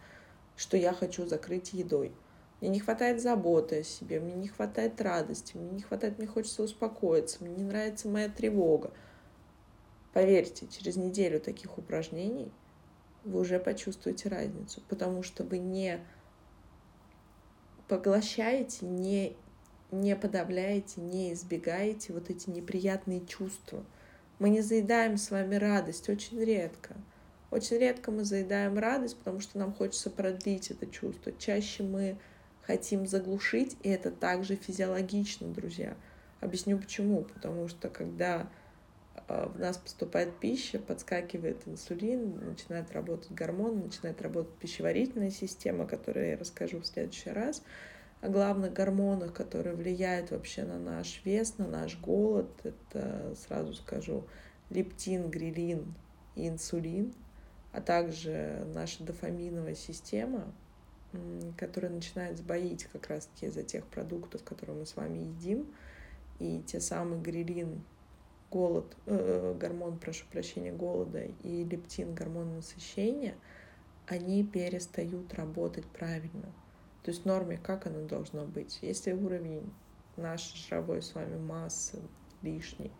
что 0.57 0.75
я 0.75 0.91
хочу 0.91 1.25
закрыть 1.25 1.71
едой. 1.71 2.11
Мне 2.59 2.69
не 2.69 2.79
хватает 2.79 3.21
заботы 3.21 3.79
о 3.79 3.83
себе, 3.83 4.19
мне 4.19 4.33
не 4.33 4.49
хватает 4.49 4.99
радости, 5.01 5.55
мне 5.55 5.69
не 5.69 5.81
хватает, 5.81 6.17
мне 6.17 6.27
хочется 6.27 6.63
успокоиться, 6.63 7.43
мне 7.43 7.55
не 7.55 7.63
нравится 7.63 8.09
моя 8.09 8.27
тревога. 8.27 8.91
Поверьте, 10.15 10.65
через 10.67 10.95
неделю 10.95 11.41
таких 11.41 11.77
упражнений 11.77 12.49
вы 13.25 13.41
уже 13.41 13.59
почувствуете 13.59 14.29
разницу, 14.29 14.81
потому 14.87 15.23
что 15.23 15.43
вы 15.43 15.57
не 15.57 15.99
поглощаете, 17.89 18.85
не, 18.85 19.35
не 19.91 20.15
подавляете, 20.15 21.01
не 21.01 21.33
избегаете 21.33 22.13
вот 22.13 22.29
эти 22.29 22.49
неприятные 22.49 23.25
чувства. 23.25 23.83
Мы 24.39 24.51
не 24.51 24.61
заедаем 24.61 25.17
с 25.17 25.31
вами 25.31 25.55
радость, 25.55 26.07
очень 26.07 26.39
редко. 26.39 26.95
Очень 27.51 27.79
редко 27.79 28.09
мы 28.09 28.23
заедаем 28.23 28.79
радость, 28.79 29.17
потому 29.17 29.41
что 29.41 29.59
нам 29.59 29.73
хочется 29.73 30.09
продлить 30.09 30.71
это 30.71 30.87
чувство. 30.87 31.33
Чаще 31.37 31.83
мы 31.83 32.17
хотим 32.61 33.05
заглушить, 33.05 33.75
и 33.83 33.89
это 33.89 34.11
также 34.11 34.55
физиологично, 34.55 35.49
друзья. 35.49 35.97
Объясню 36.39 36.79
почему. 36.79 37.23
Потому 37.23 37.67
что 37.67 37.89
когда 37.89 38.49
в 39.27 39.59
нас 39.59 39.77
поступает 39.77 40.39
пища, 40.39 40.77
подскакивает 40.77 41.67
инсулин, 41.67 42.45
начинает 42.45 42.91
работать 42.91 43.31
гормон, 43.31 43.79
начинает 43.79 44.21
работать 44.21 44.53
пищеварительная 44.55 45.31
система, 45.31 45.85
о 45.85 45.87
которой 45.87 46.31
я 46.31 46.37
расскажу 46.37 46.79
в 46.79 46.85
следующий 46.85 47.31
раз, 47.31 47.63
о 48.21 48.29
главных 48.29 48.73
гормонах, 48.73 49.33
которые 49.33 49.75
влияют 49.75 50.31
вообще 50.31 50.63
на 50.63 50.77
наш 50.77 51.21
вес, 51.25 51.57
на 51.57 51.67
наш 51.67 51.99
голод. 51.99 52.49
Это, 52.63 53.35
сразу 53.47 53.73
скажу, 53.73 54.27
лептин, 54.69 55.29
грилин 55.29 55.93
и 56.35 56.47
инсулин, 56.47 57.13
а 57.71 57.81
также 57.81 58.65
наша 58.73 59.03
дофаминовая 59.03 59.75
система, 59.75 60.53
которая 61.57 61.91
начинает 61.91 62.37
сбоить 62.37 62.85
как 62.85 63.07
раз-таки 63.07 63.47
из-за 63.47 63.63
тех 63.63 63.85
продуктов, 63.87 64.43
которые 64.43 64.77
мы 64.77 64.85
с 64.85 64.95
вами 64.95 65.19
едим, 65.19 65.67
и 66.39 66.61
те 66.67 66.79
самые 66.79 67.21
грилин, 67.21 67.81
голод, 68.51 68.95
э, 69.05 69.55
гормон, 69.59 69.97
прошу 69.97 70.25
прощения, 70.31 70.71
голода 70.71 71.23
и 71.43 71.63
лептин, 71.63 72.13
гормон 72.13 72.55
насыщения, 72.55 73.35
они 74.07 74.43
перестают 74.43 75.33
работать 75.33 75.85
правильно. 75.85 76.51
То 77.03 77.11
есть 77.11 77.23
в 77.23 77.25
норме 77.25 77.57
как 77.57 77.87
оно 77.87 78.07
должно 78.07 78.45
быть? 78.45 78.79
Если 78.81 79.11
уровень 79.11 79.71
нашей 80.17 80.57
жировой 80.57 81.01
с 81.01 81.13
вами 81.13 81.37
массы 81.37 81.99
лишний 82.41 82.91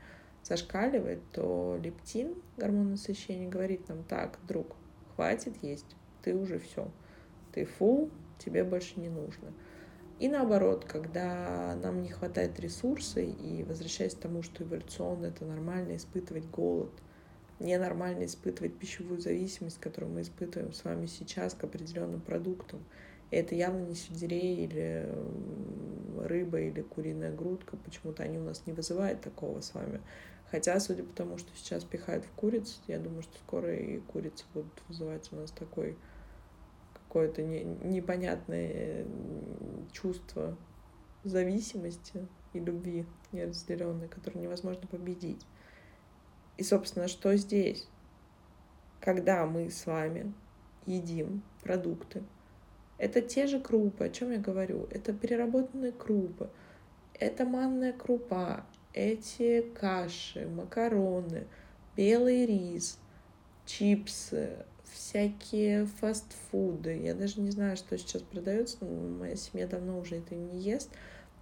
зашкаливает, 0.44 1.22
то 1.32 1.80
лептин, 1.82 2.36
гормон 2.58 2.92
насыщения, 2.92 3.50
говорит 3.50 3.88
нам 3.88 4.04
так, 4.04 4.40
друг, 4.48 4.76
хватит 5.16 5.56
есть, 5.64 5.96
ты 6.22 6.36
уже 6.36 6.60
все 6.60 6.92
ты 7.56 7.64
фул, 7.64 8.12
тебе 8.38 8.64
больше 8.66 9.00
не 9.00 9.08
нужно. 9.10 9.54
И 10.18 10.30
наоборот, 10.30 10.86
когда 10.86 11.76
нам 11.84 12.02
не 12.02 12.10
хватает 12.10 12.60
ресурса, 12.60 13.20
и 13.20 13.64
возвращаясь 13.64 14.16
к 14.16 14.20
тому, 14.20 14.44
что 14.44 14.64
эволюционно 14.64 15.26
это 15.26 15.46
нормально 15.46 15.98
испытывать 15.98 16.46
голод, 16.46 16.92
ненормально 17.60 18.26
испытывать 18.26 18.78
пищевую 18.78 19.20
зависимость, 19.20 19.80
которую 19.80 20.14
мы 20.14 20.22
испытываем 20.22 20.72
с 20.72 20.84
вами 20.86 21.06
сейчас 21.08 21.54
к 21.54 21.64
определенным 21.66 22.22
продуктам. 22.22 22.80
И 23.32 23.36
это 23.36 23.56
явно 23.56 23.80
не 23.80 23.96
сельдерей 23.96 24.64
или 24.64 25.10
рыба 26.18 26.62
или 26.62 26.82
куриная 26.82 27.34
грудка. 27.34 27.76
Почему-то 27.76 28.24
они 28.24 28.38
у 28.38 28.44
нас 28.44 28.64
не 28.66 28.74
вызывают 28.74 29.22
такого 29.22 29.60
с 29.60 29.74
вами. 29.74 30.00
Хотя, 30.50 30.80
судя 30.80 31.04
по 31.04 31.14
тому, 31.14 31.38
что 31.38 31.50
сейчас 31.56 31.84
пихают 31.84 32.24
в 32.24 32.32
курицу, 32.32 32.80
я 32.88 33.00
думаю, 33.00 33.24
что 33.24 33.38
скоро 33.40 33.76
и 33.76 33.98
курицы 34.00 34.46
будут 34.54 34.72
вызывать 34.88 35.28
у 35.34 35.36
нас 35.36 35.52
такой 35.52 35.98
какое-то 37.16 37.44
не, 37.44 37.64
непонятное 37.64 39.06
чувство 39.94 40.58
зависимости 41.24 42.28
и 42.52 42.60
любви 42.60 43.06
неразделенной, 43.32 44.10
которую 44.10 44.44
невозможно 44.44 44.86
победить. 44.86 45.48
И, 46.58 46.64
собственно, 46.64 47.08
что 47.08 47.34
здесь? 47.38 47.88
Когда 49.00 49.46
мы 49.46 49.70
с 49.70 49.86
вами 49.86 50.34
едим 50.86 51.42
продукты, 51.64 52.22
это 52.98 53.22
те 53.22 53.48
же 53.48 53.62
крупы, 53.62 54.04
о 54.04 54.10
чем 54.10 54.32
я 54.32 54.38
говорю. 54.38 54.86
Это 54.92 55.14
переработанные 55.14 55.94
крупы, 55.94 56.50
это 57.14 57.46
манная 57.46 57.94
крупа, 57.94 58.66
эти 58.92 59.62
каши, 59.62 60.50
макароны, 60.50 61.48
белый 61.96 62.46
рис, 62.46 63.00
чипсы, 63.66 64.66
всякие 64.94 65.86
фастфуды. 65.86 66.98
Я 67.02 67.14
даже 67.14 67.42
не 67.42 67.52
знаю, 67.52 67.78
что 67.78 67.98
сейчас 67.98 68.22
продается. 68.22 68.84
Моя 68.86 69.36
семья 69.36 69.68
давно 69.68 70.00
уже 70.00 70.18
это 70.18 70.36
не 70.36 70.62
ест. 70.62 70.90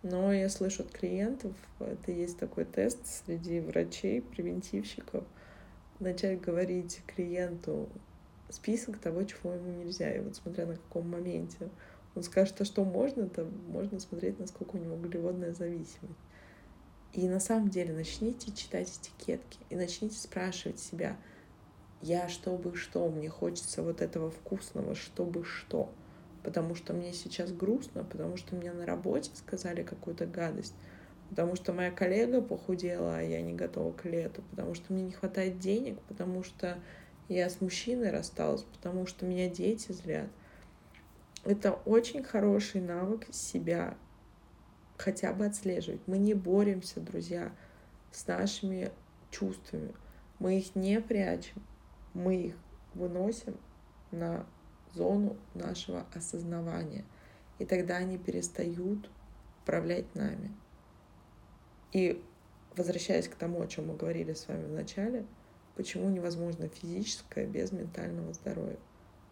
Но 0.01 0.33
я 0.33 0.49
слышу 0.49 0.83
от 0.83 0.91
клиентов, 0.91 1.53
это 1.79 2.11
есть 2.11 2.37
такой 2.37 2.65
тест 2.65 2.99
среди 3.05 3.61
врачей, 3.61 4.21
превентивщиков, 4.21 5.23
начать 5.99 6.41
говорить 6.41 7.01
клиенту 7.07 7.87
список 8.49 8.97
того, 8.97 9.23
чего 9.23 9.53
ему 9.53 9.71
нельзя. 9.71 10.13
И 10.13 10.19
вот 10.19 10.35
смотря 10.35 10.65
на 10.65 10.75
каком 10.75 11.09
моменте 11.09 11.69
он 12.15 12.23
скажет, 12.23 12.59
а 12.59 12.65
что 12.65 12.83
можно, 12.83 13.29
то 13.29 13.45
можно 13.69 13.99
смотреть, 13.99 14.39
насколько 14.39 14.75
у 14.75 14.79
него 14.79 14.95
углеводная 14.95 15.53
зависимость. 15.53 16.19
И 17.13 17.27
на 17.29 17.39
самом 17.39 17.69
деле 17.69 17.93
начните 17.93 18.51
читать 18.51 18.89
этикетки 18.89 19.59
и 19.69 19.75
начните 19.75 20.17
спрашивать 20.17 20.79
себя— 20.79 21.15
я 22.03 22.27
чтобы 22.27 22.75
что, 22.75 23.07
мне 23.07 23.29
хочется 23.29 23.81
вот 23.81 24.01
этого 24.01 24.29
вкусного, 24.29 24.93
чтобы 24.93 25.45
что. 25.45 25.89
Потому 26.43 26.75
что 26.75 26.93
мне 26.93 27.13
сейчас 27.13 27.53
грустно, 27.53 28.03
потому 28.03 28.35
что 28.35 28.55
мне 28.55 28.73
на 28.73 28.85
работе 28.85 29.31
сказали 29.35 29.83
какую-то 29.83 30.25
гадость, 30.25 30.75
потому 31.29 31.55
что 31.55 31.71
моя 31.71 31.91
коллега 31.91 32.41
похудела, 32.41 33.19
а 33.19 33.21
я 33.21 33.41
не 33.41 33.53
готова 33.53 33.93
к 33.93 34.03
лету, 34.03 34.43
потому 34.51 34.73
что 34.73 34.91
мне 34.91 35.03
не 35.03 35.13
хватает 35.13 35.59
денег, 35.59 35.97
потому 36.09 36.43
что 36.43 36.77
я 37.29 37.49
с 37.49 37.61
мужчиной 37.61 38.11
рассталась, 38.11 38.63
потому 38.63 39.07
что 39.07 39.25
меня 39.25 39.49
дети 39.49 39.93
злят. 39.93 40.27
Это 41.45 41.71
очень 41.85 42.21
хороший 42.21 42.81
навык 42.81 43.27
себя 43.31 43.95
хотя 44.97 45.31
бы 45.31 45.45
отслеживать. 45.45 46.01
Мы 46.07 46.17
не 46.17 46.33
боремся, 46.33 46.99
друзья, 46.99 47.53
с 48.11 48.27
нашими 48.27 48.91
чувствами. 49.31 49.93
Мы 50.39 50.57
их 50.57 50.75
не 50.75 50.99
прячем 50.99 51.63
мы 52.13 52.35
их 52.35 52.55
выносим 52.93 53.57
на 54.11 54.45
зону 54.93 55.37
нашего 55.53 56.05
осознавания. 56.13 57.05
И 57.59 57.65
тогда 57.65 57.97
они 57.97 58.17
перестают 58.17 59.09
управлять 59.61 60.13
нами. 60.15 60.51
И 61.91 62.23
возвращаясь 62.75 63.27
к 63.27 63.35
тому, 63.35 63.61
о 63.61 63.67
чем 63.67 63.87
мы 63.87 63.95
говорили 63.95 64.33
с 64.33 64.47
вами 64.47 64.65
в 64.65 64.71
начале, 64.71 65.25
почему 65.75 66.09
невозможно 66.09 66.67
физическое 66.67 67.45
без 67.45 67.71
ментального 67.71 68.33
здоровья? 68.33 68.79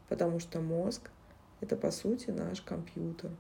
Потому 0.10 0.39
что 0.39 0.62
мозг— 0.62 1.10
это, 1.62 1.76
по 1.76 1.91
сути, 1.91 2.30
наш 2.30 2.62
компьютер. 2.62 3.32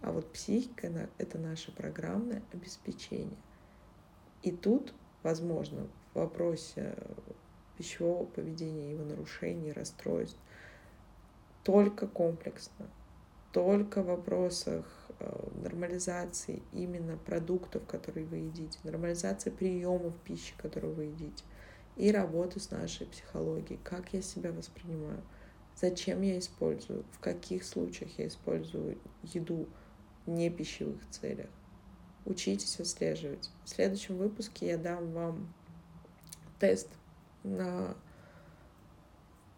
А 0.00 0.12
вот 0.12 0.32
психика— 0.32 1.08
это 1.18 1.38
наше 1.38 1.72
программное 1.72 2.42
обеспечение. 2.52 3.38
И 4.42 4.52
тут, 4.52 4.92
возможно, 5.22 5.88
в 6.12 6.18
вопросе 6.18 6.96
пищевого 7.76 8.24
поведения, 8.26 8.92
его 8.92 9.04
нарушений, 9.04 9.72
расстройств. 9.72 10.38
Только 11.62 12.06
комплексно, 12.06 12.86
только 13.52 14.02
в 14.02 14.06
вопросах 14.06 14.84
э, 15.18 15.48
нормализации 15.62 16.62
именно 16.72 17.16
продуктов, 17.16 17.86
которые 17.86 18.26
вы 18.26 18.36
едите, 18.38 18.78
нормализации 18.84 19.50
приемов 19.50 20.14
пищи, 20.24 20.54
которую 20.58 20.94
вы 20.94 21.04
едите, 21.04 21.44
и 21.96 22.10
работы 22.10 22.60
с 22.60 22.70
нашей 22.70 23.06
психологией, 23.06 23.78
как 23.82 24.12
я 24.12 24.20
себя 24.20 24.52
воспринимаю, 24.52 25.22
зачем 25.76 26.22
я 26.22 26.38
использую, 26.38 27.04
в 27.12 27.20
каких 27.20 27.64
случаях 27.64 28.18
я 28.18 28.26
использую 28.26 28.98
еду 29.22 29.68
в 30.26 30.30
не 30.30 30.50
пищевых 30.50 31.08
целях. 31.10 31.48
Учитесь 32.24 32.80
отслеживать. 32.80 33.50
В 33.64 33.68
следующем 33.68 34.16
выпуске 34.16 34.68
я 34.68 34.78
дам 34.78 35.12
вам 35.12 35.54
тест 36.58 36.88
на 37.44 37.96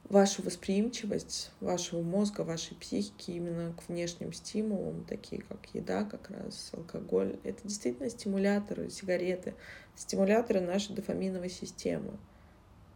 вашу 0.09 0.43
восприимчивость 0.43 1.51
вашего 1.61 2.03
мозга, 2.03 2.43
вашей 2.43 2.77
психики 2.77 3.33
именно 3.33 3.73
к 3.73 3.89
внешним 3.89 4.33
стимулам, 4.33 5.05
такие 5.05 5.43
как 5.43 5.67
еда, 5.73 6.05
как 6.05 6.31
раз 6.31 6.71
алкоголь. 6.73 7.39
Это 7.43 7.67
действительно 7.67 8.09
стимуляторы, 8.11 8.91
сигареты, 8.91 9.55
стимуляторы 9.97 10.61
нашей 10.61 10.95
дофаминовой 10.95 11.51
системы. 11.51 12.19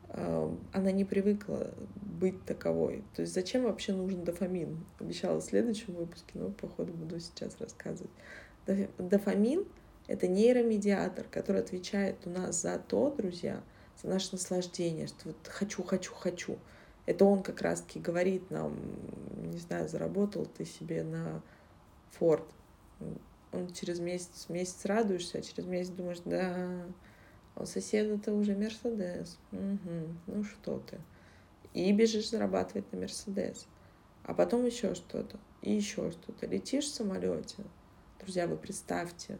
Она 0.09 0.90
не 0.92 1.05
привыкла 1.05 1.72
быть 1.96 2.44
таковой. 2.44 3.05
То 3.14 3.22
есть 3.22 3.33
зачем 3.33 3.64
вообще 3.64 3.92
нужен 3.92 4.24
дофамин? 4.24 4.85
Обещала 4.98 5.40
в 5.40 5.44
следующем 5.44 5.94
выпуске, 5.94 6.33
но 6.35 6.50
походу 6.50 6.92
буду 6.92 7.18
сейчас 7.20 7.57
рассказывать. 7.61 8.11
Дофамин— 8.98 9.64
Это 10.11 10.26
нейромедиатор, 10.26 11.24
который 11.31 11.61
отвечает 11.61 12.26
у 12.26 12.31
нас 12.31 12.62
за 12.62 12.81
то, 12.81 13.14
друзья, 13.16 13.62
наше 14.07 14.33
наслаждение, 14.33 15.07
что 15.07 15.29
вот 15.29 15.37
хочу, 15.47 15.83
хочу, 15.83 16.15
хочу. 16.15 16.59
Это 17.07 17.25
он 17.25 17.43
как 17.43 17.61
раз-таки 17.63 17.99
говорит 17.99 18.51
нам, 18.51 18.77
не 19.51 19.59
знаю, 19.59 19.89
заработал 19.89 20.47
ты 20.47 20.65
себе 20.65 21.03
на 21.03 21.43
Форд. 22.13 22.45
Он 23.53 23.73
через 23.73 23.99
месяц, 23.99 24.47
месяц 24.49 24.85
радуешься, 24.85 25.39
а 25.39 25.43
через 25.43 25.65
месяц 25.65 25.91
думаешь, 25.91 26.21
да, 26.25 26.85
у 27.57 27.67
соседа-то 27.67 28.33
уже 28.33 28.55
Мерседес. 28.55 29.39
Угу, 29.53 30.17
ну 30.27 30.45
что 30.45 30.79
ты. 30.79 30.99
И 31.75 31.93
бежишь 31.93 32.31
зарабатывать 32.31 32.91
на 32.93 33.01
Мерседес. 33.01 33.67
А 34.25 34.35
потом 34.35 34.67
еще 34.67 34.95
что-то, 34.95 35.39
и 35.63 35.73
еще 35.73 36.11
что-то. 36.11 36.47
Летишь 36.47 36.85
в 36.85 36.95
самолете. 36.95 37.65
Друзья, 38.21 38.47
вы 38.47 38.57
представьте, 38.57 39.39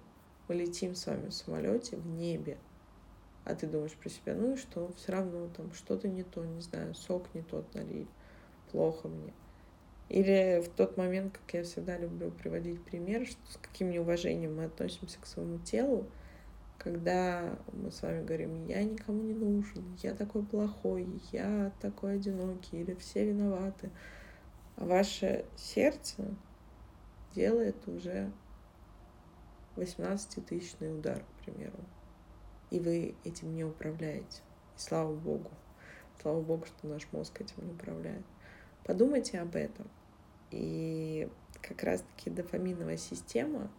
мы 0.49 0.55
летим 0.57 0.95
с 0.95 1.07
вами 1.07 1.29
в 1.29 1.35
самолете 1.35 1.97
в 1.97 2.07
небе, 2.07 2.59
а 3.45 3.55
ты 3.55 3.67
думаешь 3.67 3.95
про 3.95 4.09
себя, 4.09 4.35
ну 4.35 4.55
и 4.55 4.57
что, 4.57 4.93
все 4.97 5.13
равно 5.13 5.49
там 5.57 5.73
что-то 5.73 6.09
не 6.09 6.23
то, 6.23 6.45
не 6.45 6.61
знаю, 6.61 6.95
сок 6.95 7.35
не 7.35 7.43
тот 7.43 7.75
налили, 7.75 8.07
плохо 8.71 9.09
мне. 9.09 9.33
Или 10.09 10.61
в 10.61 10.69
тот 10.71 10.97
момент, 10.97 11.39
как 11.39 11.55
я 11.55 11.63
всегда 11.63 11.97
люблю 11.97 12.33
приводить 12.33 12.83
пример, 12.83 13.27
что 13.27 13.39
с 13.53 13.57
каким 13.57 13.91
неуважением 13.91 14.57
мы 14.57 14.65
относимся 14.65 15.21
к 15.21 15.27
своему 15.27 15.59
телу, 15.59 16.07
когда 16.79 17.59
мы 17.73 17.91
с 17.91 18.03
вами 18.03 18.25
говорим, 18.25 18.67
я 18.67 18.83
никому 18.83 19.23
не 19.23 19.35
нужен, 19.35 19.85
я 20.03 20.15
такой 20.15 20.43
плохой, 20.43 21.07
я 21.31 21.73
такой 21.81 22.15
одинокий, 22.15 22.81
или 22.81 22.95
все 22.95 23.27
виноваты. 23.27 23.91
А 24.77 24.85
ваше 24.85 25.45
сердце 25.57 26.35
делает 27.35 27.87
уже 27.87 28.33
18-тысячный 29.77 30.99
удар, 30.99 31.23
к 31.23 31.45
примеру. 31.45 31.79
И 32.71 32.79
вы 32.81 33.15
этим 33.25 33.55
не 33.55 33.65
управляете. 33.65 34.43
И 34.77 34.81
слава 34.81 35.15
Богу. 35.15 35.51
Слава 36.23 36.41
Богу, 36.41 36.67
что 36.67 36.87
наш 36.87 37.07
мозг 37.13 37.41
этим 37.41 37.67
не 37.67 37.73
управляет. 37.73 38.25
Подумайте 38.85 39.41
об 39.41 39.57
этом. 39.57 39.89
И 40.51 41.29
как 41.63 41.83
раз-таки 41.83 42.31
дофаминовая 42.31 42.97
система 42.97 43.71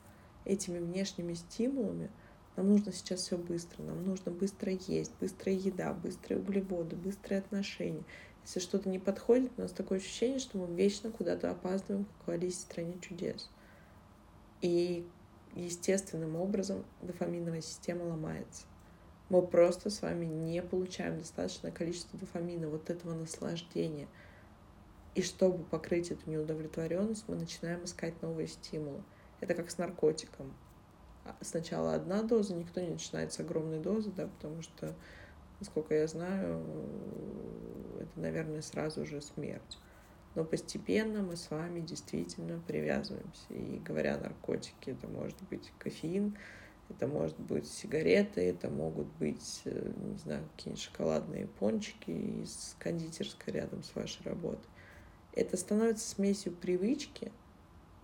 этими 0.46 0.80
внешними 0.80 1.34
стимулами, 1.34 2.10
нам 2.56 2.70
нужно 2.70 2.92
сейчас 2.92 3.22
все 3.22 3.38
быстро, 3.38 3.82
нам 3.84 4.04
нужно 4.04 4.32
быстро 4.32 4.74
есть, 4.88 5.14
быстрая 5.20 5.56
еда, 5.56 5.94
быстрые 5.94 6.40
углеводы, 6.40 6.96
быстрые 6.96 7.40
отношения. 7.40 8.04
Если 8.44 8.60
что-то 8.60 8.90
не 8.90 9.00
подходит, 9.00 9.52
у 9.58 9.62
нас 9.62 9.72
такое 9.72 10.00
ощущение, 10.00 10.40
что 10.40 10.58
мы 10.58 10.74
вечно 10.76 11.12
куда-то 11.12 11.52
опаздываем, 11.52 12.06
как 12.06 12.28
в 12.28 12.32
Алисе 12.32 12.62
стране 12.62 12.96
чудес. 13.00 13.50
И 14.62 15.08
естественным 15.56 16.36
образом 16.36 16.84
дофаминовая 17.02 17.62
система 17.62 18.04
ломается. 18.04 18.66
Мы 19.32 19.42
просто 19.42 19.90
с 19.90 20.02
вами 20.02 20.26
не 20.26 20.62
получаем 20.62 21.18
достаточное 21.18 21.72
количество 21.72 22.20
дофамина, 22.20 22.68
вот 22.68 22.90
этого 22.90 23.14
наслаждения. 23.14 24.10
И 25.16 25.22
чтобы 25.22 25.64
покрыть 25.64 26.12
эту 26.12 26.30
неудовлетворенность, 26.30 27.24
мы 27.30 27.38
начинаем 27.38 27.86
искать 27.86 28.22
новые 28.22 28.50
стимулы. 28.50 29.02
Это 29.40 29.54
как 29.54 29.72
с 29.72 29.78
наркотиком. 29.78 30.54
А 31.24 31.38
сначала 31.40 31.94
одна 31.94 32.24
доза, 32.24 32.56
никто 32.56 32.82
не 32.82 32.90
начинает 32.90 33.32
с 33.32 33.40
огромной 33.40 33.80
дозы, 33.80 34.12
да, 34.12 34.28
потому 34.28 34.62
что, 34.62 34.94
насколько 35.62 35.96
я 35.96 36.08
знаю, 36.08 36.62
это, 38.02 38.20
наверное, 38.20 38.62
сразу 38.62 39.06
же 39.06 39.22
смерть. 39.22 39.80
Но 40.36 40.44
постепенно 40.44 41.22
мы 41.22 41.38
с 41.38 41.50
вами 41.50 41.80
действительно 41.80 42.62
привязываемся. 42.68 43.46
И 43.48 43.80
говоря 43.80 44.18
наркотики, 44.18 44.90
это 44.90 45.08
может 45.08 45.42
быть 45.50 45.72
кофеин, 45.80 46.36
это 46.92 47.08
может 47.08 47.40
быть 47.40 47.68
сигареты, 47.68 48.42
это 48.42 48.70
могут 48.70 49.08
быть, 49.18 49.62
э, 49.66 49.92
не 49.98 50.18
знаю, 50.18 50.48
какие-нибудь 50.52 50.84
шоколадные 50.84 51.48
пончики 51.48 52.12
из 52.12 52.76
кондитерской 52.80 53.54
рядом 53.54 53.82
с 53.84 53.96
вашей 53.96 54.24
работой. 54.24 54.70
Это 55.34 55.58
становится 55.58 56.08
смесью 56.08 56.52
привычки 56.52 57.32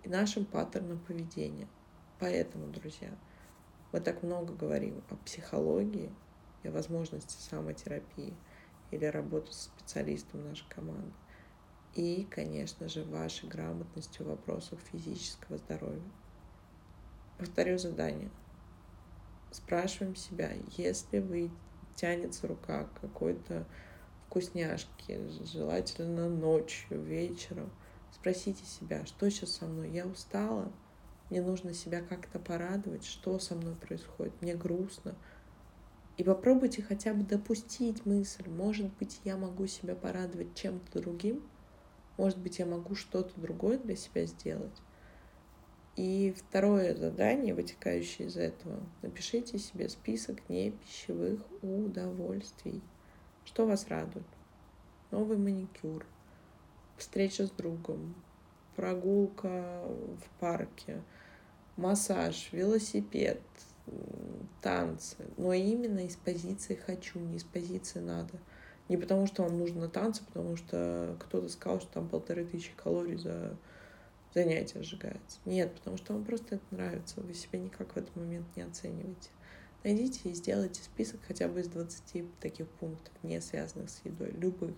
и 0.03 0.09
нашим 0.09 0.45
паттерном 0.45 0.99
поведения. 0.99 1.67
Поэтому, 2.19 2.67
друзья, 2.67 3.09
мы 3.91 3.99
так 3.99 4.23
много 4.23 4.53
говорим 4.53 5.03
о 5.09 5.15
психологии 5.17 6.11
и 6.63 6.69
о 6.69 6.71
возможности 6.71 7.41
самотерапии 7.41 8.33
или 8.91 9.05
работы 9.05 9.51
с 9.51 9.63
специалистом 9.63 10.47
нашей 10.47 10.67
команды 10.69 11.13
и, 11.93 12.25
конечно 12.29 12.87
же, 12.87 13.03
вашей 13.03 13.49
грамотностью 13.49 14.25
в 14.25 14.29
вопросах 14.29 14.79
физического 14.79 15.57
здоровья. 15.57 16.01
Повторю 17.37 17.77
задание. 17.77 18.29
Спрашиваем 19.57 20.15
себя, 20.15 20.51
если 20.77 21.19
вы 21.19 21.51
тянется 21.95 22.47
рука 22.47 22.87
какой-то 23.01 23.65
вкусняшки, 24.27 25.19
желательно 25.51 26.29
ночью, 26.29 27.01
вечером, 27.01 27.71
спросите 28.11 28.63
себя, 28.65 29.05
что 29.05 29.29
сейчас 29.29 29.53
со 29.53 29.65
мной? 29.65 29.89
Я 29.89 30.05
устала? 30.05 30.71
Мне 31.29 31.41
нужно 31.41 31.73
себя 31.73 32.01
как-то 32.01 32.39
порадовать, 32.39 33.03
что 33.03 33.39
со 33.39 33.55
мной 33.55 33.75
происходит? 33.75 34.39
Мне 34.41 34.55
грустно? 34.55 35.15
И 36.17 36.23
попробуйте 36.23 36.81
хотя 36.81 37.13
бы 37.13 37.23
допустить 37.23 38.05
мысль, 38.05 38.47
может 38.47 38.93
быть, 38.97 39.21
я 39.23 39.37
могу 39.37 39.67
себя 39.67 39.95
порадовать 39.95 40.55
чем-то 40.55 41.01
другим– 41.01 41.43
может 42.17 42.39
быть, 42.39 42.57
я 42.57 42.65
могу 42.65 42.95
что-то 42.95 43.39
другое 43.39 43.77
для 43.77 43.95
себя 43.95 44.25
сделать. 44.25 44.81
И 45.97 46.31
второе 46.37 46.93
задание, 46.95 47.55
вытекающее 47.55 48.27
из 48.27 48.37
этого, 48.37 48.79
напишите 49.01 49.57
себе 49.57 49.89
список 49.89 50.47
не 50.47 50.69
пищевых 50.69 51.41
удовольствий. 51.63 52.83
Что 53.45 53.65
вас 53.65 53.87
радует? 53.87 54.27
Новый 55.09 55.37
маникюр, 55.37 56.05
встреча 56.97 57.47
с 57.47 57.49
другом, 57.49 58.13
прогулка 58.75 59.81
в 59.87 60.39
парке, 60.39 61.01
массаж, 61.77 62.49
велосипед, 62.51 63.41
танцы. 64.61 65.25
Но 65.35 65.51
именно 65.51 66.05
из 66.05 66.15
позиции 66.15 66.75
«хочу», 66.75 67.17
не 67.19 67.37
из 67.37 67.43
позиции 67.43 68.01
«надо». 68.01 68.37
Не 68.87 68.97
потому, 68.97 69.25
что 69.25 69.43
вам 69.43 69.57
нужно 69.57 69.89
танцы, 69.89 70.23
потому 70.23 70.57
что 70.57 71.17
кто-то 71.19 71.49
сказал, 71.49 71.81
что 71.81 71.91
там 71.91 72.07
полторы 72.07 72.45
тысячи 72.45 72.71
калорий 72.75 73.17
за 73.17 73.57
занятие 74.37 74.83
сжигается. 74.83 75.39
Нет, 75.45 75.73
потому 75.73 75.97
что 75.97 76.13
вам 76.13 76.23
просто 76.23 76.55
это 76.55 76.65
нравится. 76.69 77.21
Вы 77.21 77.33
себя 77.33 77.59
никак 77.59 77.93
в 77.93 77.97
этот 77.97 78.15
момент 78.15 78.45
не 78.55 78.61
оцениваете. 78.61 79.29
Найдите 79.83 80.29
и 80.29 80.33
сделайте 80.33 80.83
список 80.83 81.21
хотя 81.27 81.47
бы 81.47 81.61
из 81.61 81.67
20 81.67 82.39
таких 82.39 82.67
пунктов, 82.67 83.13
не 83.23 83.41
связанных 83.41 83.89
с 83.89 84.01
едой, 84.03 84.31
любых. 84.31 84.75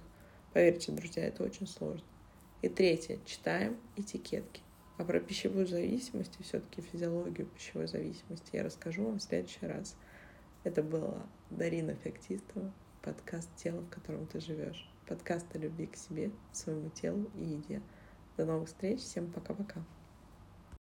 Поверьте, 0.53 0.93
друзья, 0.93 1.25
это 1.25 1.43
очень 1.43 1.67
сложно. 1.67 2.05
И 2.61 2.69
третье, 2.69 3.19
читаем 3.25 3.77
этикетки. 3.97 4.61
А 4.97 5.03
про 5.03 5.19
пищевую 5.19 5.67
зависимость 5.67 6.35
и 6.39 6.43
все-таки 6.43 6.81
физиологию 6.81 7.47
пищевой 7.47 7.87
зависимости 7.87 8.49
я 8.53 8.63
расскажу 8.63 9.03
вам 9.03 9.19
в 9.19 9.23
следующий 9.23 9.65
раз. 9.65 9.95
Это 10.63 10.83
была 10.83 11.25
Дарина 11.49 11.95
Феоктистова 11.95 12.71
подкаст 13.01 13.49
«Тело, 13.57 13.81
в 13.81 13.89
котором 13.89 14.25
ты 14.27 14.39
живешь». 14.39 14.89
Подкаст 15.07 15.45
о 15.53 15.57
любви 15.57 15.87
к 15.87 15.95
себе, 15.95 16.31
своему 16.51 16.89
телу 16.89 17.29
и 17.35 17.43
еде. 17.43 17.81
До 18.39 18.45
новых 18.45 18.69
встреч. 18.69 19.01
Всем 19.01 19.29
пока-пока. 19.29 19.81